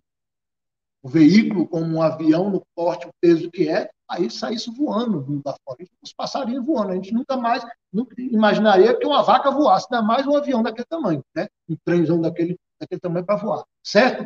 [1.02, 5.26] um veículo como um avião, no porte, o peso que é, aí saísse voando no
[5.26, 5.78] mundo afora.
[6.02, 6.92] Os passarinhos voando.
[6.92, 10.86] A gente nunca mais nunca imaginaria que uma vaca voasse, ainda mais um avião daquele
[10.86, 11.48] tamanho, né?
[11.68, 14.24] um trenzão daquele, daquele tamanho para voar, certo?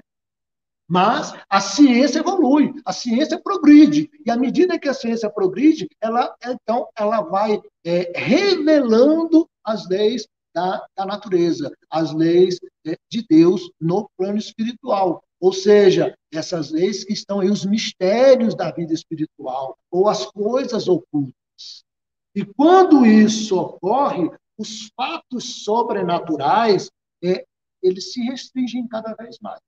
[0.87, 4.11] Mas a ciência evolui, a ciência progride.
[4.25, 10.27] E à medida que a ciência progride, ela, então, ela vai é, revelando as leis
[10.55, 15.23] da, da natureza, as leis é, de Deus no plano espiritual.
[15.45, 20.89] Ou seja, essas leis que estão aí, os mistérios da vida espiritual, ou as coisas
[20.89, 21.85] ocultas.
[22.35, 26.91] E quando isso ocorre, os fatos sobrenaturais,
[27.23, 27.45] é,
[27.83, 29.61] eles se restringem cada vez mais.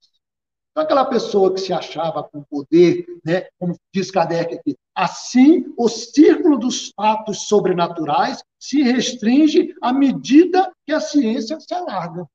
[0.71, 5.87] Então, aquela pessoa que se achava com poder, né, como diz Kardec aqui, assim o
[5.87, 12.27] círculo dos fatos sobrenaturais se restringe à medida que a ciência se alarga.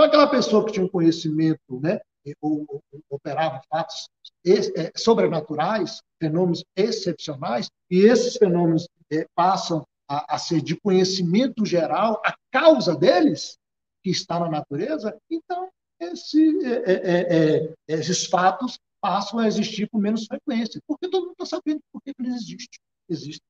[0.00, 2.00] Então, aquela pessoa que tinha um conhecimento, né,
[2.40, 4.08] ou, ou, operava fatos
[4.46, 12.18] é, sobrenaturais, fenômenos excepcionais, e esses fenômenos é, passam a, a, ser de conhecimento geral,
[12.24, 13.58] a causa deles,
[14.02, 15.68] que está na natureza, então
[16.00, 21.24] esse, é, é, é, é esses fatos passam a existir com menos frequência, porque todo
[21.24, 22.80] mundo está sabendo por que eles existem.
[23.06, 23.46] existem.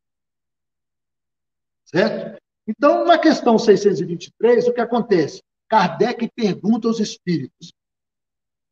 [1.84, 2.42] Certo?
[2.66, 5.40] Então, na questão 623, o que acontece?
[5.70, 7.72] Kardec pergunta aos espíritos: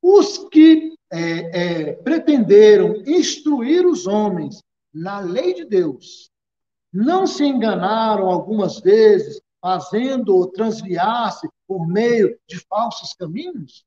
[0.03, 6.29] os que é, é, pretenderam instruir os homens na lei de Deus
[6.93, 13.85] não se enganaram algumas vezes, fazendo-o transviar-se por meio de falsos caminhos?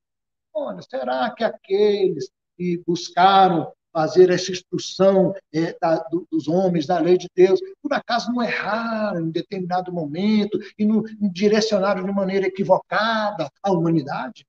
[0.53, 6.99] Olha, será que aqueles que buscaram fazer essa instrução é, da, do, dos homens da
[6.99, 12.47] lei de Deus, por acaso não erraram em determinado momento e não direcionaram de maneira
[12.47, 14.45] equivocada a humanidade?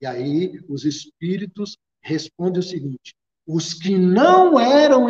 [0.00, 3.14] E aí os espíritos respondem o seguinte:
[3.46, 5.08] os que não eram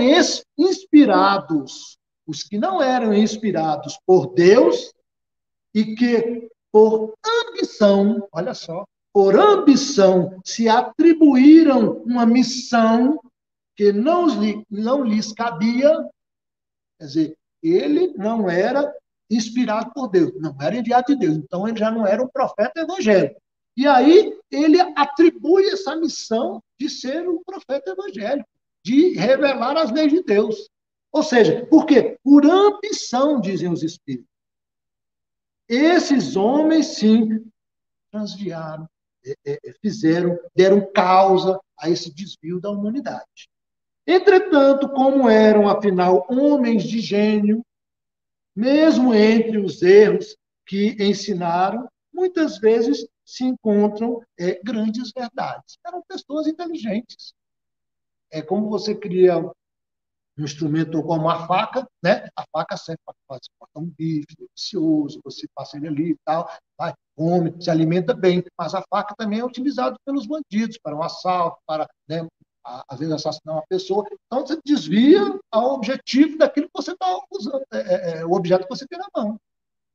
[0.57, 4.93] inspirados, os que não eram inspirados por Deus
[5.75, 13.21] e que por ambição, olha só, por ambição se atribuíram uma missão
[13.77, 14.27] que não,
[14.71, 15.91] não lhes cabia,
[16.99, 18.95] quer dizer, ele não era
[19.31, 22.81] inspirado por Deus, não era enviado de Deus, então ele já não era um profeta
[22.81, 23.41] evangélico.
[23.77, 28.49] E aí ele atribui essa missão de ser um profeta evangélico,
[28.85, 30.69] de revelar as leis de Deus.
[31.11, 32.17] Ou seja, por quê?
[32.23, 34.29] Por ambição, dizem os espíritos.
[35.69, 37.51] Esses homens, sim,
[38.13, 38.89] transviaram,
[39.25, 43.49] é, é, fizeram, deram causa a esse desvio da humanidade.
[44.07, 47.65] Entretanto, como eram, afinal, homens de gênio,
[48.55, 50.37] mesmo entre os erros
[50.67, 55.79] que ensinaram, muitas vezes se encontram é, grandes verdades.
[55.85, 57.35] Eram pessoas inteligentes.
[58.31, 59.53] É como você cria um
[60.39, 62.29] instrumento como a faca, né?
[62.37, 66.93] A faca serve para fazer um bife delicioso, você passa ele ali e tal, vai,
[67.17, 68.45] come, se alimenta bem.
[68.59, 72.27] Mas a faca também é utilizada pelos bandidos para um assalto, para né,
[72.65, 74.07] às vezes assassinar uma pessoa.
[74.27, 78.63] Então, você desvia ao objetivo daquilo que você está usando, é, é, é, o objeto
[78.63, 79.39] que você tem na mão,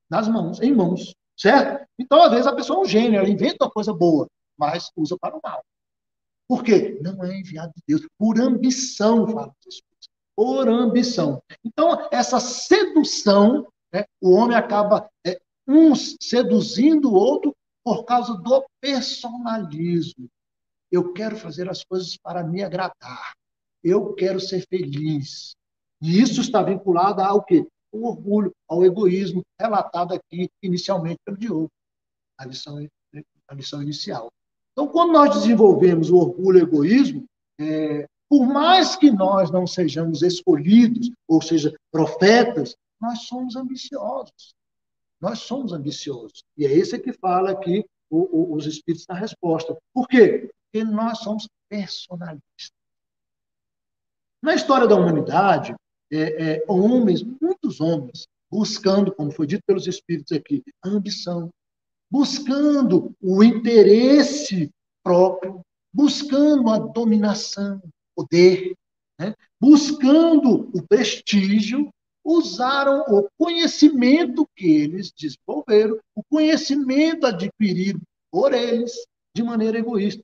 [0.10, 1.88] nas mãos, em mãos, certo?
[1.98, 5.18] Então, às vezes, a pessoa é um gênio, ela inventa uma coisa boa, mas usa
[5.20, 5.64] para o mal.
[6.48, 7.00] Por quê?
[7.02, 9.84] Não é enviado de Deus, por ambição, fala Jesus.
[10.36, 11.44] Por ambição.
[11.64, 18.66] Então, essa sedução, né, o homem acaba, é, um seduzindo o outro por causa do
[18.82, 20.30] personalismo.
[20.92, 23.34] Eu quero fazer as coisas para me agradar.
[23.84, 25.56] Eu quero ser feliz.
[26.02, 27.66] E isso está vinculado ao quê?
[27.92, 31.70] O orgulho, ao egoísmo, relatado aqui inicialmente pelo Diogo.
[32.38, 32.88] a lição,
[33.48, 34.32] a lição inicial.
[34.72, 37.26] Então, quando nós desenvolvemos o orgulho e o egoísmo,
[37.60, 44.56] é, por mais que nós não sejamos escolhidos, ou seja, profetas, nós somos ambiciosos.
[45.20, 46.44] Nós somos ambiciosos.
[46.58, 49.78] E é esse que fala aqui o, o, os Espíritos na resposta.
[49.94, 50.50] Por quê?
[50.72, 52.72] Porque nós somos personalistas.
[54.42, 55.76] Na história da humanidade,
[56.12, 61.50] é, é, homens, muitos homens, buscando, como foi dito pelos Espíritos aqui, a ambição,
[62.10, 64.72] buscando o interesse
[65.04, 65.62] próprio,
[65.94, 67.82] buscando a dominação,
[68.16, 68.76] poder,
[69.20, 69.36] né?
[69.60, 71.90] buscando o prestígio,
[72.24, 78.02] usaram o conhecimento que eles desenvolveram, o conhecimento adquirido
[78.32, 78.94] por eles
[79.36, 80.24] de maneira egoísta.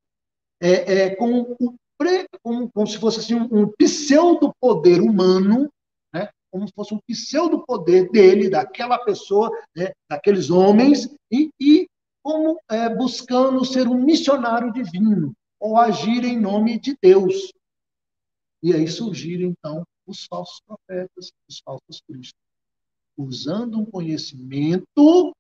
[0.66, 5.72] É, é com o pre, como, como se fosse assim, um, um pseudo-poder humano,
[6.11, 6.30] né?
[6.49, 9.91] como se fosse um pseudo-poder dele, daquela pessoa, né?
[10.09, 11.88] daqueles homens, e, e
[12.24, 17.53] como é, buscando ser um missionário divino, ou agir em nome de Deus.
[18.63, 22.41] E aí surgiram, então, os falsos profetas, os falsos cristos,
[23.16, 25.32] usando um conhecimento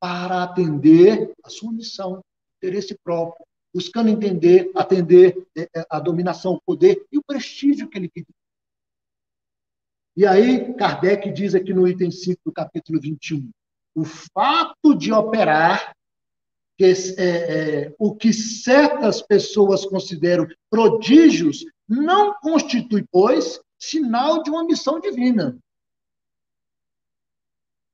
[0.00, 2.22] para atender a sua missão,
[2.58, 3.44] interesse próprio,
[3.74, 8.34] buscando entender, atender é, é, a dominação, o poder e o prestígio que ele queria.
[10.16, 13.50] E aí, Kardec diz aqui no item 5 do capítulo 21,
[13.96, 15.92] o fato de operar
[16.78, 24.64] que, é, é, o que certas pessoas consideram prodígios não constitui, pois, sinal de uma
[24.64, 25.58] missão divina.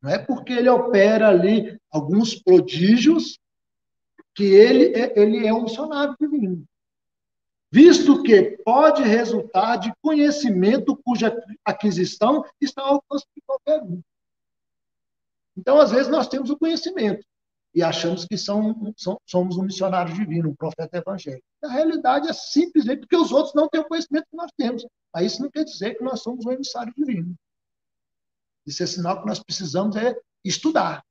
[0.03, 3.40] Não é porque ele opera ali alguns prodígios
[4.35, 6.65] que ele é, ele é um missionário divino.
[7.73, 11.33] Visto que pode resultar de conhecimento cuja
[11.65, 14.03] aquisição está ao alcance de qualquer um.
[15.57, 17.25] Então, às vezes, nós temos o conhecimento,
[17.75, 21.45] e achamos que são, são, somos um missionário divino, um profeta evangélico.
[21.63, 24.85] A realidade é simplesmente porque os outros não têm o conhecimento que nós temos.
[25.15, 27.35] Mas isso não quer dizer que nós somos um emissário divino.
[28.67, 31.05] Isso é sinal que nós precisamos é estudar,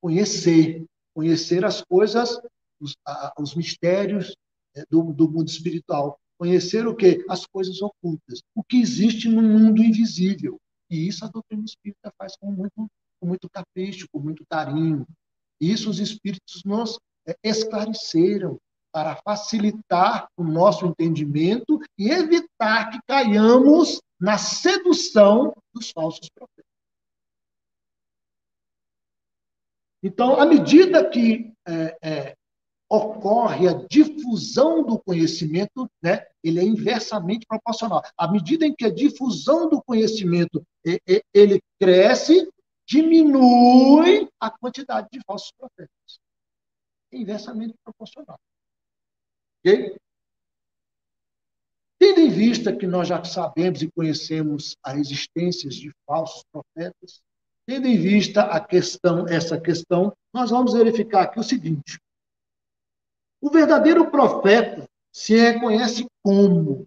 [0.00, 0.84] conhecer,
[1.14, 2.38] conhecer as coisas,
[2.80, 4.34] os, a, os mistérios
[4.74, 6.18] é, do, do mundo espiritual.
[6.38, 7.24] Conhecer o quê?
[7.28, 10.58] As coisas ocultas, o que existe no mundo invisível.
[10.90, 12.90] E isso a doutrina espírita faz com muito,
[13.20, 15.06] com muito capricho, com muito carinho,
[15.62, 18.58] isso os espíritos nos é, esclareceram
[18.92, 26.61] para facilitar o nosso entendimento e evitar que caiamos na sedução dos falsos profetas.
[30.02, 32.36] Então, à medida que é, é,
[32.88, 38.02] ocorre a difusão do conhecimento, né, ele é inversamente proporcional.
[38.16, 40.62] À medida em que a difusão do conhecimento
[41.32, 42.50] ele cresce,
[42.86, 46.20] diminui a quantidade de falsos profetas.
[47.12, 48.38] É inversamente proporcional.
[49.60, 49.96] Ok?
[51.98, 57.22] Tendo em vista que nós já sabemos e conhecemos a existência de falsos profetas,
[57.66, 62.00] tendo em vista a questão, essa questão, nós vamos verificar aqui o seguinte:
[63.40, 66.86] o verdadeiro profeta se reconhece como?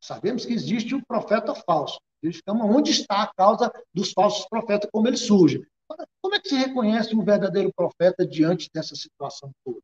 [0.00, 2.00] Sabemos que existe o profeta falso.
[2.22, 5.64] Verificamos onde está a causa dos falsos profetas, como eles surgem.
[6.20, 9.80] Como é que se reconhece um verdadeiro profeta diante dessa situação toda?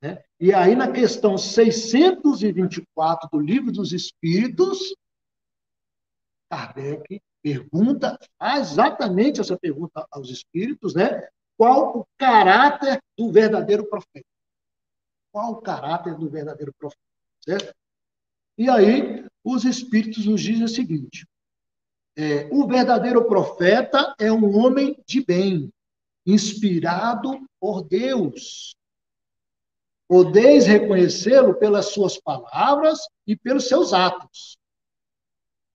[0.00, 0.22] Né?
[0.40, 4.94] E aí, na questão 624 do Livro dos Espíritos,
[6.50, 11.28] Kardec pergunta, exatamente essa pergunta aos espíritos, né?
[11.56, 14.26] Qual o caráter do verdadeiro profeta?
[15.32, 17.02] Qual o caráter do verdadeiro profeta?
[17.40, 17.74] Certo?
[18.56, 21.26] E aí, os espíritos nos dizem o seguinte:
[22.16, 25.72] é, o verdadeiro profeta é um homem de bem,
[26.26, 28.76] inspirado por Deus.
[30.06, 34.58] Podeis reconhecê-lo pelas suas palavras e pelos seus atos.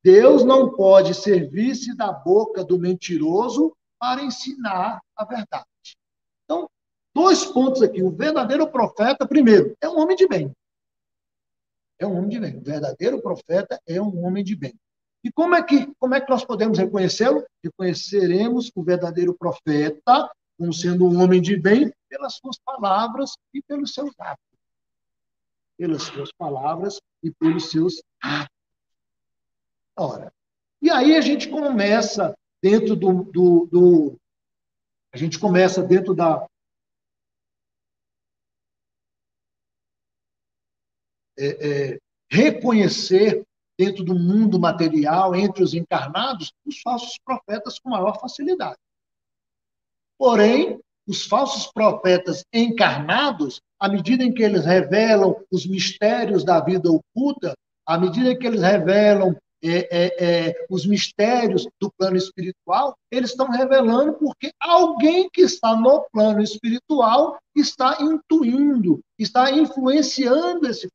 [0.07, 5.65] Deus não pode servir-se da boca do mentiroso para ensinar a verdade.
[6.45, 6.69] Então,
[7.13, 8.01] dois pontos aqui.
[8.01, 10.49] O verdadeiro profeta, primeiro, é um homem de bem.
[11.99, 12.55] É um homem de bem.
[12.55, 14.73] O verdadeiro profeta é um homem de bem.
[15.25, 17.45] E como é que, como é que nós podemos reconhecê-lo?
[17.61, 23.93] Reconheceremos o verdadeiro profeta como sendo um homem de bem pelas suas palavras e pelos
[23.93, 24.45] seus atos.
[25.77, 28.56] Pelas suas palavras e pelos seus atos.
[29.97, 30.31] Ora,
[30.81, 34.17] e aí a gente começa dentro do, do, do
[35.11, 36.45] a gente começa dentro da
[41.39, 41.99] é, é,
[42.31, 43.43] reconhecer
[43.79, 48.77] dentro do mundo material, entre os encarnados, os falsos profetas com maior facilidade.
[50.17, 56.89] Porém, os falsos profetas encarnados, à medida em que eles revelam os mistérios da vida
[56.91, 57.53] oculta,
[57.85, 63.49] à medida que eles revelam é, é, é, os mistérios do plano espiritual, eles estão
[63.49, 70.87] revelando porque alguém que está no plano espiritual está intuindo, está influenciando esse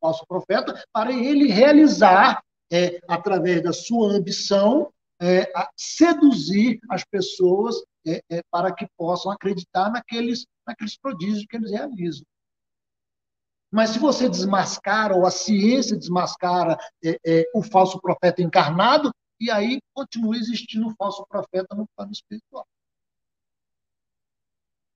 [0.00, 2.42] falso profeta para ele realizar,
[2.72, 4.90] é, através da sua ambição,
[5.20, 12.24] é, seduzir as pessoas é, para que possam acreditar naqueles, naqueles prodígios que eles realizam.
[13.70, 19.50] Mas se você desmascara, ou a ciência desmascara é, é, o falso profeta encarnado, e
[19.50, 22.66] aí continua existindo o falso profeta no plano espiritual.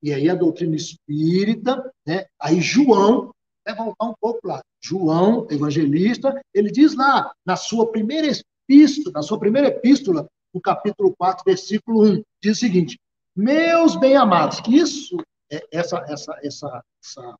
[0.02, 2.26] E aí a doutrina espírita, né?
[2.40, 3.32] aí João,
[3.64, 9.22] vai voltar um pouco lá, João, evangelista, ele diz lá, na sua primeira epístola, na
[9.22, 12.98] sua primeira epístola, no capítulo 4, versículo 1, diz o seguinte,
[13.36, 15.16] meus bem-amados, isso,
[15.50, 17.38] é, essa, essa, essa, essa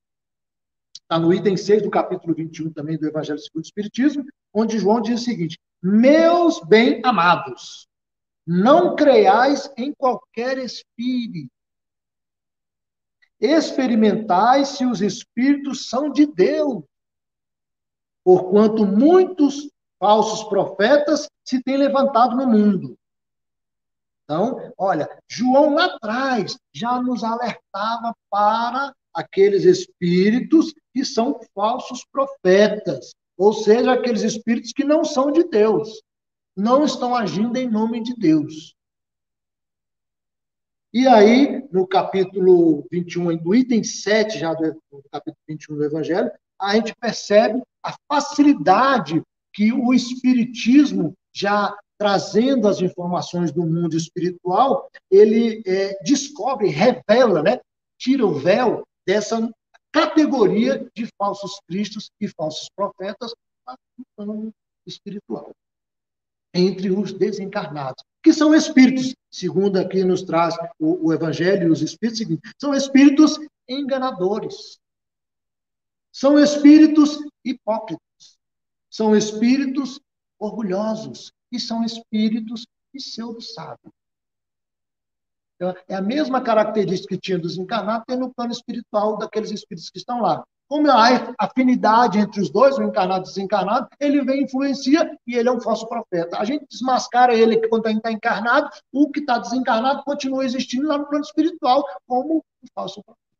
[1.03, 5.01] Está no item 6 do capítulo 21 também do Evangelho segundo o Espiritismo, onde João
[5.01, 7.87] diz o seguinte: Meus bem-amados,
[8.47, 11.51] não creiais em qualquer espírito.
[13.41, 16.85] Experimentai se os espíritos são de Deus.
[18.25, 22.97] Porquanto muitos falsos profetas se têm levantado no mundo.
[24.25, 33.13] Então, olha, João lá atrás já nos alertava para aqueles espíritos que são falsos profetas,
[33.37, 36.03] ou seja, aqueles espíritos que não são de Deus,
[36.57, 38.75] não estão agindo em nome de Deus.
[40.93, 44.79] E aí, no capítulo 21, do item 7 já do,
[45.11, 49.23] capítulo 21 do Evangelho, a gente percebe a facilidade
[49.55, 57.61] que o Espiritismo, já trazendo as informações do mundo espiritual, ele é, descobre, revela, né?
[57.97, 59.51] tira o véu dessa
[59.93, 63.33] categoria de falsos cristos e falsos profetas
[63.99, 64.55] no plano
[64.87, 65.53] espiritual.
[66.55, 71.83] Entre os desencarnados, que são espíritos, segundo aqui nos traz o, o Evangelho e os
[71.83, 72.27] espíritos,
[72.59, 73.39] são espíritos
[73.69, 74.79] enganadores.
[76.13, 78.39] São espíritos hipócritas.
[78.91, 79.99] São espíritos
[80.39, 81.33] orgulhosos.
[81.51, 83.93] E são espíritos pseudo-sábios.
[85.89, 89.99] É a mesma característica que tinha dos encarnados, tem no plano espiritual daqueles espíritos que
[89.99, 90.45] estão lá.
[90.69, 95.35] Como há afinidade entre os dois, o encarnado e o desencarnado, ele vem, influencia e
[95.35, 96.39] ele é um falso profeta.
[96.39, 101.07] A gente desmascara ele quando está encarnado, o que está desencarnado continua existindo lá no
[101.07, 103.32] plano espiritual como um falso profeta.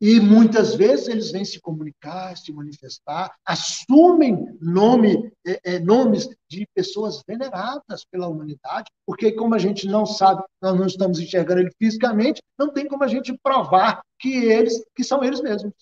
[0.00, 6.66] E muitas vezes eles vêm se comunicar, se manifestar, assumem nome, é, é, nomes de
[6.74, 11.72] pessoas veneradas pela humanidade, porque como a gente não sabe, nós não estamos enxergando ele
[11.78, 15.74] fisicamente, não tem como a gente provar que eles, que são eles mesmos.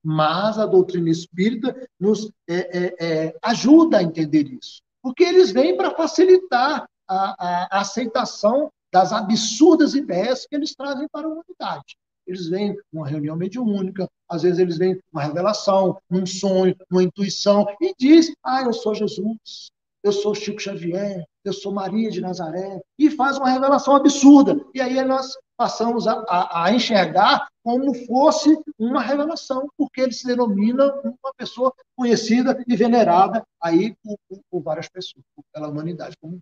[0.00, 5.76] Mas a doutrina espírita nos é, é, é ajuda a entender isso, porque eles vêm
[5.76, 11.96] para facilitar a, a, a aceitação das absurdas ideias que eles trazem para a humanidade.
[12.26, 17.66] Eles vêm numa reunião mediúnica, às vezes eles vêm uma revelação, num sonho, numa intuição,
[17.80, 19.70] e diz: Ah, eu sou Jesus,
[20.02, 24.58] eu sou Chico Xavier, eu sou Maria de Nazaré, e faz uma revelação absurda.
[24.74, 30.26] E aí nós passamos a, a, a enxergar como fosse uma revelação, porque ele se
[30.26, 36.38] denomina uma pessoa conhecida e venerada aí por, por, por várias pessoas, pela humanidade como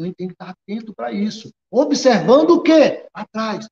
[0.00, 1.52] então, tem que estar atento para isso.
[1.70, 3.06] Observando o quê?
[3.12, 3.68] Atrás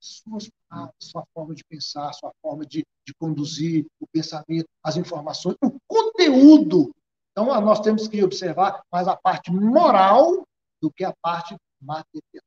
[0.00, 5.56] suas palavras, sua forma de pensar, sua forma de, de conduzir o pensamento, as informações,
[5.62, 6.94] o conteúdo.
[7.32, 10.46] Então, nós temos que observar mais a parte moral
[10.80, 12.44] do que a parte material.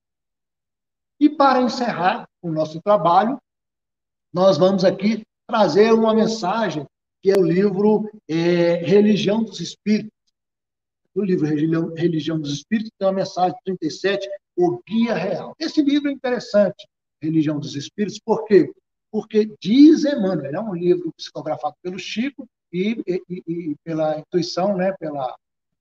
[1.20, 3.40] E para encerrar o nosso trabalho,
[4.34, 6.86] nós vamos aqui trazer uma mensagem
[7.22, 10.12] que é o livro é, Religião dos Espíritos.
[11.16, 14.28] No livro Religião, Religião dos Espíritos tem uma mensagem 37,
[14.58, 15.56] O Guia Real.
[15.58, 16.86] Esse livro é interessante,
[17.24, 18.72] Religião dos Espíritos, por quê?
[19.12, 24.94] Porque diz Emmanuel, é um livro psicografado pelo Chico e, e, e pela intuição, né,
[25.00, 25.36] pela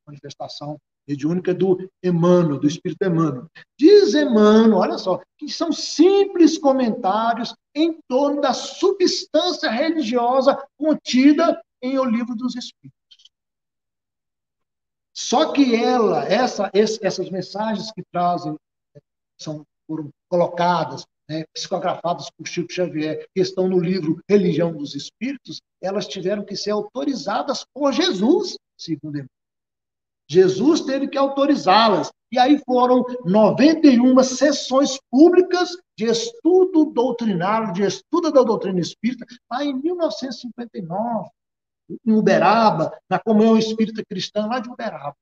[0.07, 3.49] manifestação mediúnica do Emmanuel, do Espírito Emmanuel.
[3.79, 11.99] Diz Emmanuel, olha só, que são simples comentários em torno da substância religiosa contida em
[11.99, 12.93] O Livro dos Espíritos.
[15.13, 18.57] Só que ela, essa, essas mensagens que trazem,
[19.39, 25.63] são, foram colocadas né, psicografadas por Chico Xavier, que estão no livro Religião dos Espíritos,
[25.81, 29.29] elas tiveram que ser autorizadas por Jesus, segundo ele.
[30.29, 32.13] Jesus teve que autorizá-las.
[32.31, 39.65] E aí foram 91 sessões públicas de estudo doutrinário, de estudo da doutrina espírita, lá
[39.65, 41.29] em 1959,
[42.07, 45.17] em Uberaba, na Comunhão Espírita Cristã, lá de Uberaba.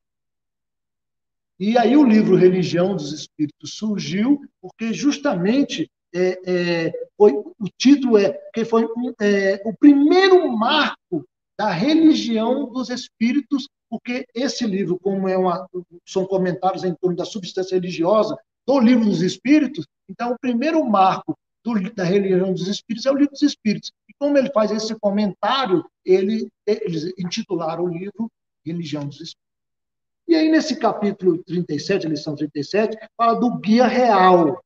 [1.59, 8.19] E aí o livro Religião dos Espíritos surgiu, porque justamente é, é, foi, o título
[8.19, 8.87] é que foi
[9.21, 11.25] é, o primeiro marco
[11.59, 15.69] da religião dos espíritos, porque esse livro, como é uma,
[16.07, 18.37] são comentários em torno da substância religiosa
[18.67, 23.17] do livro dos espíritos, então o primeiro marco do, da religião dos espíritos é o
[23.17, 23.93] livro dos espíritos.
[24.09, 28.31] E como ele faz esse comentário, ele, eles intitularam o livro
[28.65, 29.51] Religião dos Espíritos.
[30.29, 34.63] E aí, nesse capítulo 37, lição 37, fala do guia real.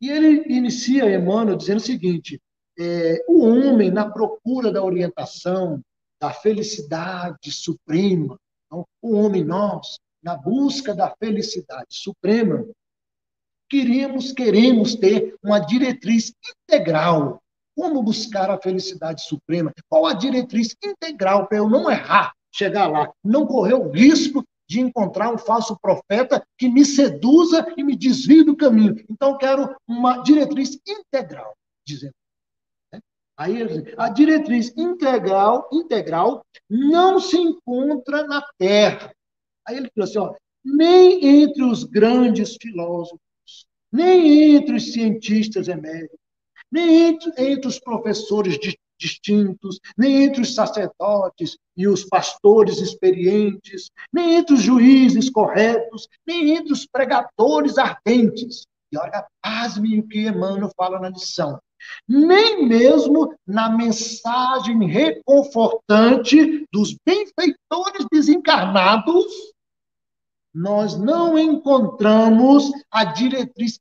[0.00, 2.40] E ele inicia, Emmanuel, dizendo o seguinte:
[2.78, 5.80] é, o homem, na procura da orientação,
[6.20, 12.64] da felicidade suprema, então, o homem, nós, na busca da felicidade suprema,
[13.68, 16.32] queríamos, queremos ter uma diretriz
[16.68, 17.42] integral.
[17.76, 19.72] Como buscar a felicidade suprema?
[19.88, 24.78] Qual a diretriz integral para eu não errar, chegar lá, não correr o risco de
[24.78, 29.04] encontrar um falso profeta que me seduza e me desvie do caminho.
[29.10, 32.14] Então, quero uma diretriz integral, dizendo.
[32.92, 33.00] Né?
[33.36, 33.56] Aí,
[33.98, 39.12] a diretriz integral, integral não se encontra na Terra.
[39.66, 46.16] Aí ele falou assim, ó, nem entre os grandes filósofos, nem entre os cientistas eméritos,
[46.70, 53.90] nem entre, entre os professores de distintos, nem entre os sacerdotes e os pastores experientes,
[54.12, 58.66] nem entre os juízes corretos, nem entre os pregadores ardentes.
[58.92, 61.58] E olha, pasme o que Emmanuel fala na lição.
[62.06, 69.24] Nem mesmo na mensagem reconfortante dos benfeitores desencarnados,
[70.52, 73.78] nós não encontramos a diretriz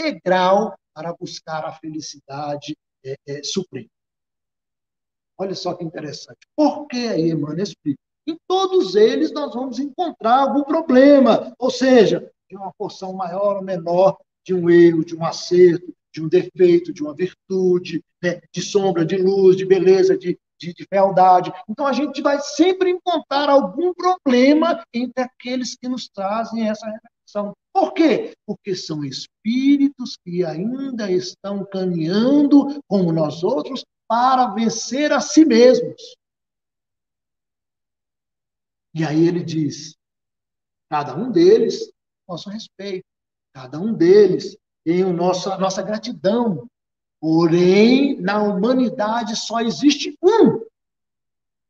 [0.00, 3.88] integral para buscar a felicidade é, é, suprema.
[5.38, 6.38] Olha só que interessante.
[6.56, 7.98] Por que aí, Emmanuel explica?
[8.26, 13.62] Em todos eles nós vamos encontrar algum problema, ou seja, de uma porção maior ou
[13.62, 18.40] menor de um erro, de um acerto, de um defeito, de uma virtude, né?
[18.52, 21.52] de sombra, de luz, de beleza, de, de, de fealdade.
[21.68, 27.52] Então a gente vai sempre encontrar algum problema entre aqueles que nos trazem essa reflexão.
[27.72, 28.32] Por quê?
[28.46, 36.16] Porque são espíritos que ainda estão caminhando, como nós outros, para vencer a si mesmos.
[38.94, 39.96] E aí ele diz:
[40.88, 41.92] cada um deles,
[42.28, 43.06] nosso respeito,
[43.52, 46.68] cada um deles tem o nosso, a nossa gratidão.
[47.20, 50.64] Porém, na humanidade só existe um.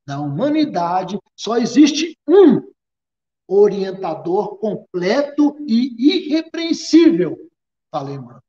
[0.06, 2.72] Na humanidade só existe um
[3.48, 7.38] orientador completo e irrepreensível.
[7.90, 8.42] Falei, mano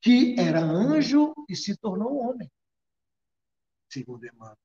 [0.00, 2.50] que era anjo e se tornou homem,
[3.90, 4.56] segundo Emmanuel.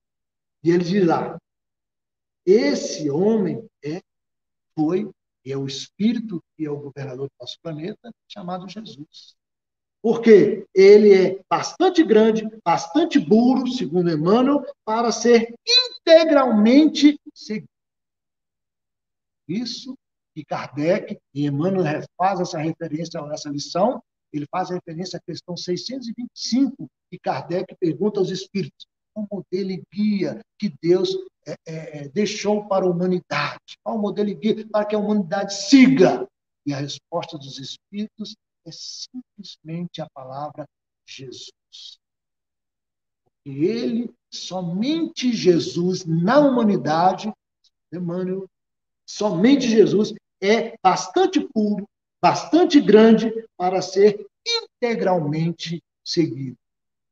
[0.62, 1.38] E ele diz lá:
[2.44, 4.00] esse homem é,
[4.74, 5.10] foi
[5.44, 9.36] e é o espírito que é o governador do nosso planeta, chamado Jesus.
[10.02, 17.68] Porque ele é bastante grande, bastante burro, segundo Emmanuel, para ser integralmente seguido.
[19.48, 19.96] Isso
[20.34, 24.02] que Kardec e Emmanuel faz essa referência a essa lição,
[24.36, 30.40] ele faz referência à questão 625, que Kardec pergunta aos espíritos: qual modelo e guia
[30.58, 31.16] que Deus
[31.46, 33.78] é, é, deixou para a humanidade?
[33.82, 36.26] Qual modelo e guia para que a humanidade siga?
[36.66, 40.66] E a resposta dos espíritos é simplesmente a palavra
[41.06, 41.52] Jesus.
[43.44, 47.32] Porque ele, somente Jesus na humanidade,
[47.92, 48.48] Emmanuel,
[49.06, 50.12] somente Jesus
[50.42, 51.88] é bastante puro,
[52.20, 56.56] bastante grande para ser integralmente seguido.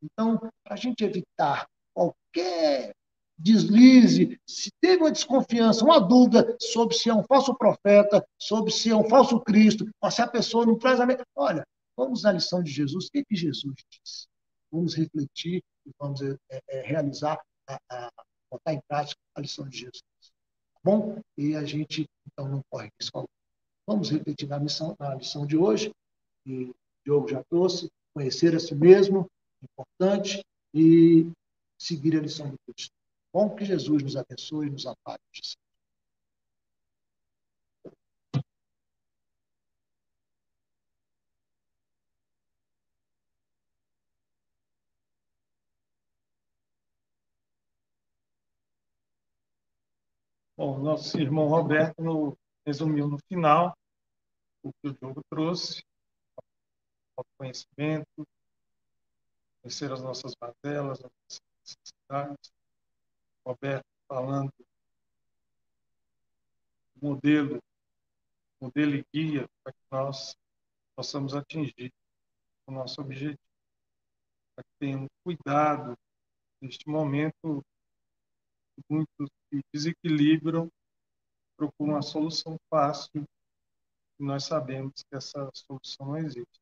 [0.03, 2.95] Então, para a gente evitar qualquer
[3.37, 8.91] deslize, se teve uma desconfiança, uma dúvida sobre se é um falso profeta, sobre se
[8.91, 11.07] é um falso Cristo, ou se a pessoa não traz a.
[11.35, 13.07] Olha, vamos na lição de Jesus.
[13.07, 14.27] O que, é que Jesus disse?
[14.71, 16.37] Vamos refletir e vamos é,
[16.69, 18.11] é, realizar, a, a,
[18.51, 20.03] botar em prática a lição de Jesus.
[20.73, 21.21] Tá bom?
[21.37, 23.25] E a gente, então, não corre risco
[23.87, 25.93] Vamos repetir na, missão, na lição de hoje,
[26.45, 26.75] que o
[27.05, 29.31] Diogo já trouxe, conhecer a si mesmo,
[29.63, 31.31] importante, e
[31.79, 32.93] seguir a lição do Cristo.
[33.33, 35.21] Bom que Jesus nos abençoe e nos ampare.
[50.57, 53.77] Bom, nosso irmão Roberto no, resumiu no final
[54.63, 55.85] o que o jogo trouxe,
[57.17, 58.27] o conhecimento,
[59.61, 62.53] conhecer as nossas mazelas, as nossas necessidades.
[63.47, 64.53] Roberto falando
[67.01, 67.63] modelo,
[68.61, 70.35] modelo e guia para que nós
[70.97, 71.93] possamos atingir
[72.67, 73.39] o nosso objetivo.
[74.55, 75.99] Para que tenhamos cuidado
[76.61, 77.63] neste momento,
[78.89, 80.71] muitos que desequilibram
[81.57, 83.25] procuram uma solução fácil
[84.19, 86.61] e nós sabemos que essa solução não existe,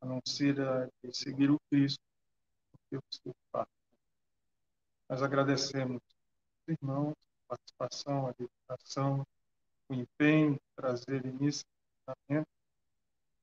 [0.00, 2.02] a não ser a de seguir o Cristo,
[2.70, 3.72] porque eu estou fácil.
[5.08, 7.14] Nós agradecemos os irmãos,
[7.44, 9.26] a participação, a dedicação,
[9.88, 11.64] o empenho trazer início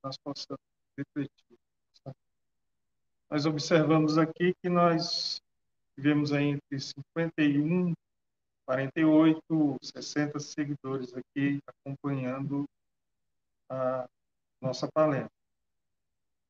[0.02, 0.60] nós possamos
[0.96, 1.58] refletir.
[3.30, 5.40] Nós observamos aqui que nós
[5.94, 7.92] tivemos aí entre 51,
[8.66, 12.64] 48, 60 seguidores aqui acompanhando
[13.70, 14.06] a
[14.60, 15.30] nossa palestra.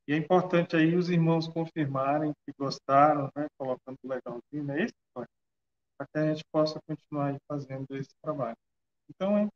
[0.07, 4.95] E é importante aí os irmãos confirmarem que gostaram, né, colocando legalzinho, é isso?
[5.15, 8.57] Para que a gente possa continuar fazendo esse trabalho.
[9.09, 9.49] Então, é,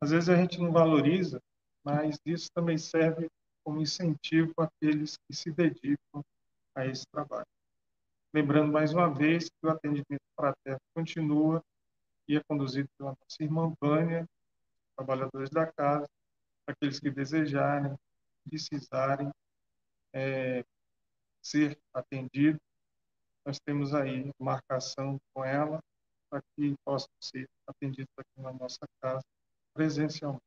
[0.00, 1.40] às vezes a gente não valoriza,
[1.84, 3.28] mas isso também serve
[3.64, 6.22] como incentivo para aqueles que se dedicam
[6.74, 7.46] a esse trabalho.
[8.34, 11.62] Lembrando mais uma vez que o atendimento fraterno continua
[12.28, 14.26] e é conduzido pela nossa irmã Vânia,
[14.96, 16.08] trabalhadores da casa,
[16.66, 17.96] aqueles que desejarem,
[18.48, 19.30] precisarem
[20.12, 20.64] é,
[21.42, 22.60] ser atendidos,
[23.44, 25.80] nós temos aí marcação com ela
[26.30, 29.22] para que possam ser atendidos aqui na nossa casa
[29.74, 30.42] presencialmente.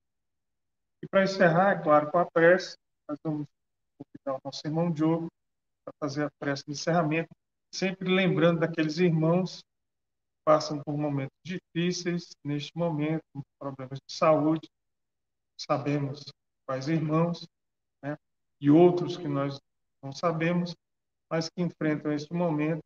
[1.03, 2.76] E para encerrar, é claro, com a prece,
[3.07, 3.47] nós vamos
[3.97, 5.28] convidar o nosso irmão Diogo
[5.84, 7.30] para fazer a prece de encerramento,
[7.71, 9.63] sempre lembrando daqueles irmãos
[10.46, 13.24] passam por momentos difíceis neste momento,
[13.60, 14.70] problemas de saúde,
[15.58, 16.24] sabemos
[16.66, 17.48] quais irmãos,
[18.02, 18.16] né,
[18.62, 19.60] e outros que nós
[20.02, 20.76] não sabemos,
[21.30, 22.84] mas que enfrentam este momento,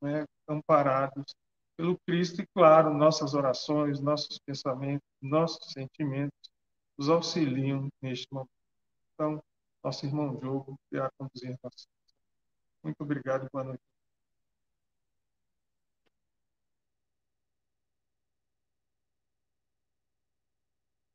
[0.00, 1.34] né, amparados
[1.76, 6.50] pelo Cristo e, claro, nossas orações, nossos pensamentos, nossos sentimentos
[6.96, 8.50] os auxiliam neste momento.
[9.14, 9.42] Então,
[9.82, 11.86] nosso irmão Diogo irá conduzir nossa.
[12.82, 13.91] Muito obrigado e boa noite.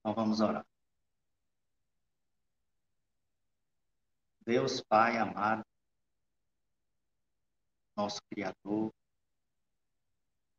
[0.08, 0.66] Então vamos orar.
[4.46, 5.66] Deus Pai amado,
[7.94, 8.94] nosso Criador,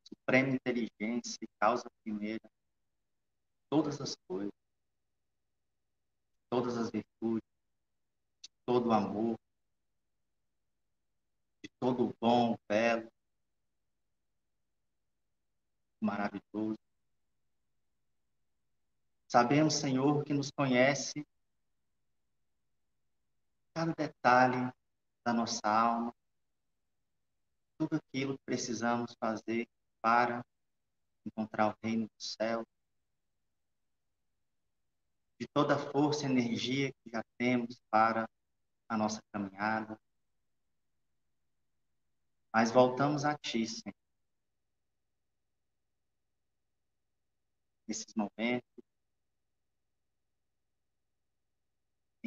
[0.07, 2.47] suprema inteligência e causa primeira,
[3.71, 4.53] todas as coisas,
[6.51, 7.49] todas as virtudes,
[8.43, 9.39] de todo o amor,
[11.65, 13.11] de todo o bom, belo,
[16.03, 16.88] maravilhoso.
[19.29, 21.23] Sabemos, Senhor, que nos conhece
[23.75, 24.73] cada detalhe
[25.23, 26.15] da nossa alma,
[27.77, 29.69] tudo aquilo que precisamos fazer
[30.01, 30.43] para
[31.27, 32.67] encontrar o reino do céu,
[35.39, 38.27] de toda a força e energia que já temos para
[38.89, 40.01] a nossa caminhada.
[42.51, 43.95] Mas voltamos a Ti, Senhor.
[47.87, 48.88] Nesses momentos,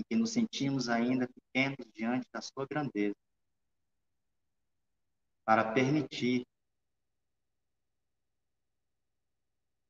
[0.01, 3.15] em que nos sentimos ainda pequenos diante da sua grandeza,
[5.45, 6.45] para permitir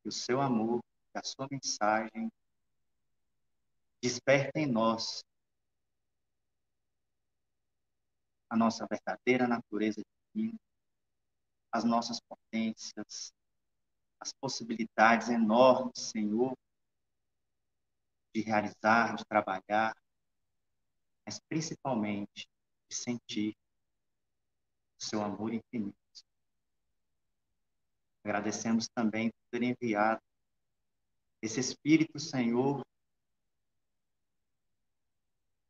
[0.01, 0.81] que o seu amor,
[1.11, 2.29] que a sua mensagem
[4.01, 5.23] despertem em nós
[8.49, 10.01] a nossa verdadeira natureza
[10.35, 10.59] divina,
[11.71, 13.31] as nossas potências,
[14.19, 16.53] as possibilidades enormes, Senhor,
[18.33, 19.95] de realizar, de trabalhar,
[21.25, 22.47] mas principalmente
[22.89, 23.55] de sentir
[24.99, 25.97] o seu amor infinito.
[28.23, 30.21] Agradecemos também por ter enviado
[31.41, 32.85] esse Espírito, Senhor,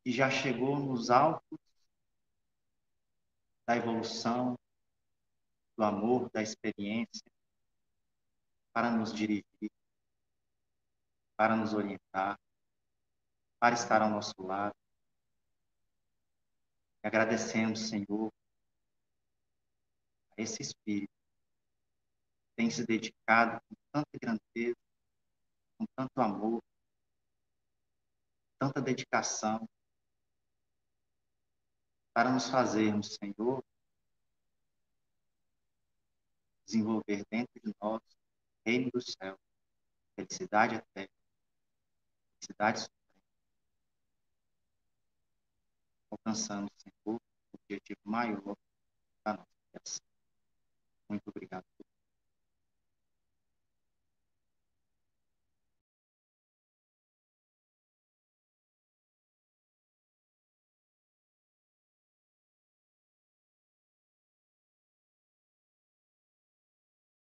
[0.04, 1.58] que já chegou nos altos
[3.66, 4.58] da evolução,
[5.76, 7.24] do amor, da experiência,
[8.72, 9.70] para nos dirigir,
[11.36, 12.38] para nos orientar,
[13.62, 14.74] para estar ao nosso lado.
[17.00, 18.28] E agradecemos, Senhor,
[20.36, 24.76] a esse Espírito que tem se dedicado com tanta grandeza,
[25.78, 26.60] com tanto amor,
[28.58, 29.68] tanta dedicação,
[32.12, 33.62] para nos fazermos, Senhor,
[36.66, 38.02] desenvolver dentro de nós
[38.66, 39.38] reino dos céus,
[40.16, 41.14] felicidade eterna,
[42.40, 43.01] felicidade suprema.
[46.12, 46.70] Alcançando,
[47.06, 47.16] o
[47.54, 48.54] objetivo maior
[49.24, 50.06] da nossa criação.
[51.08, 51.86] Muito obrigado por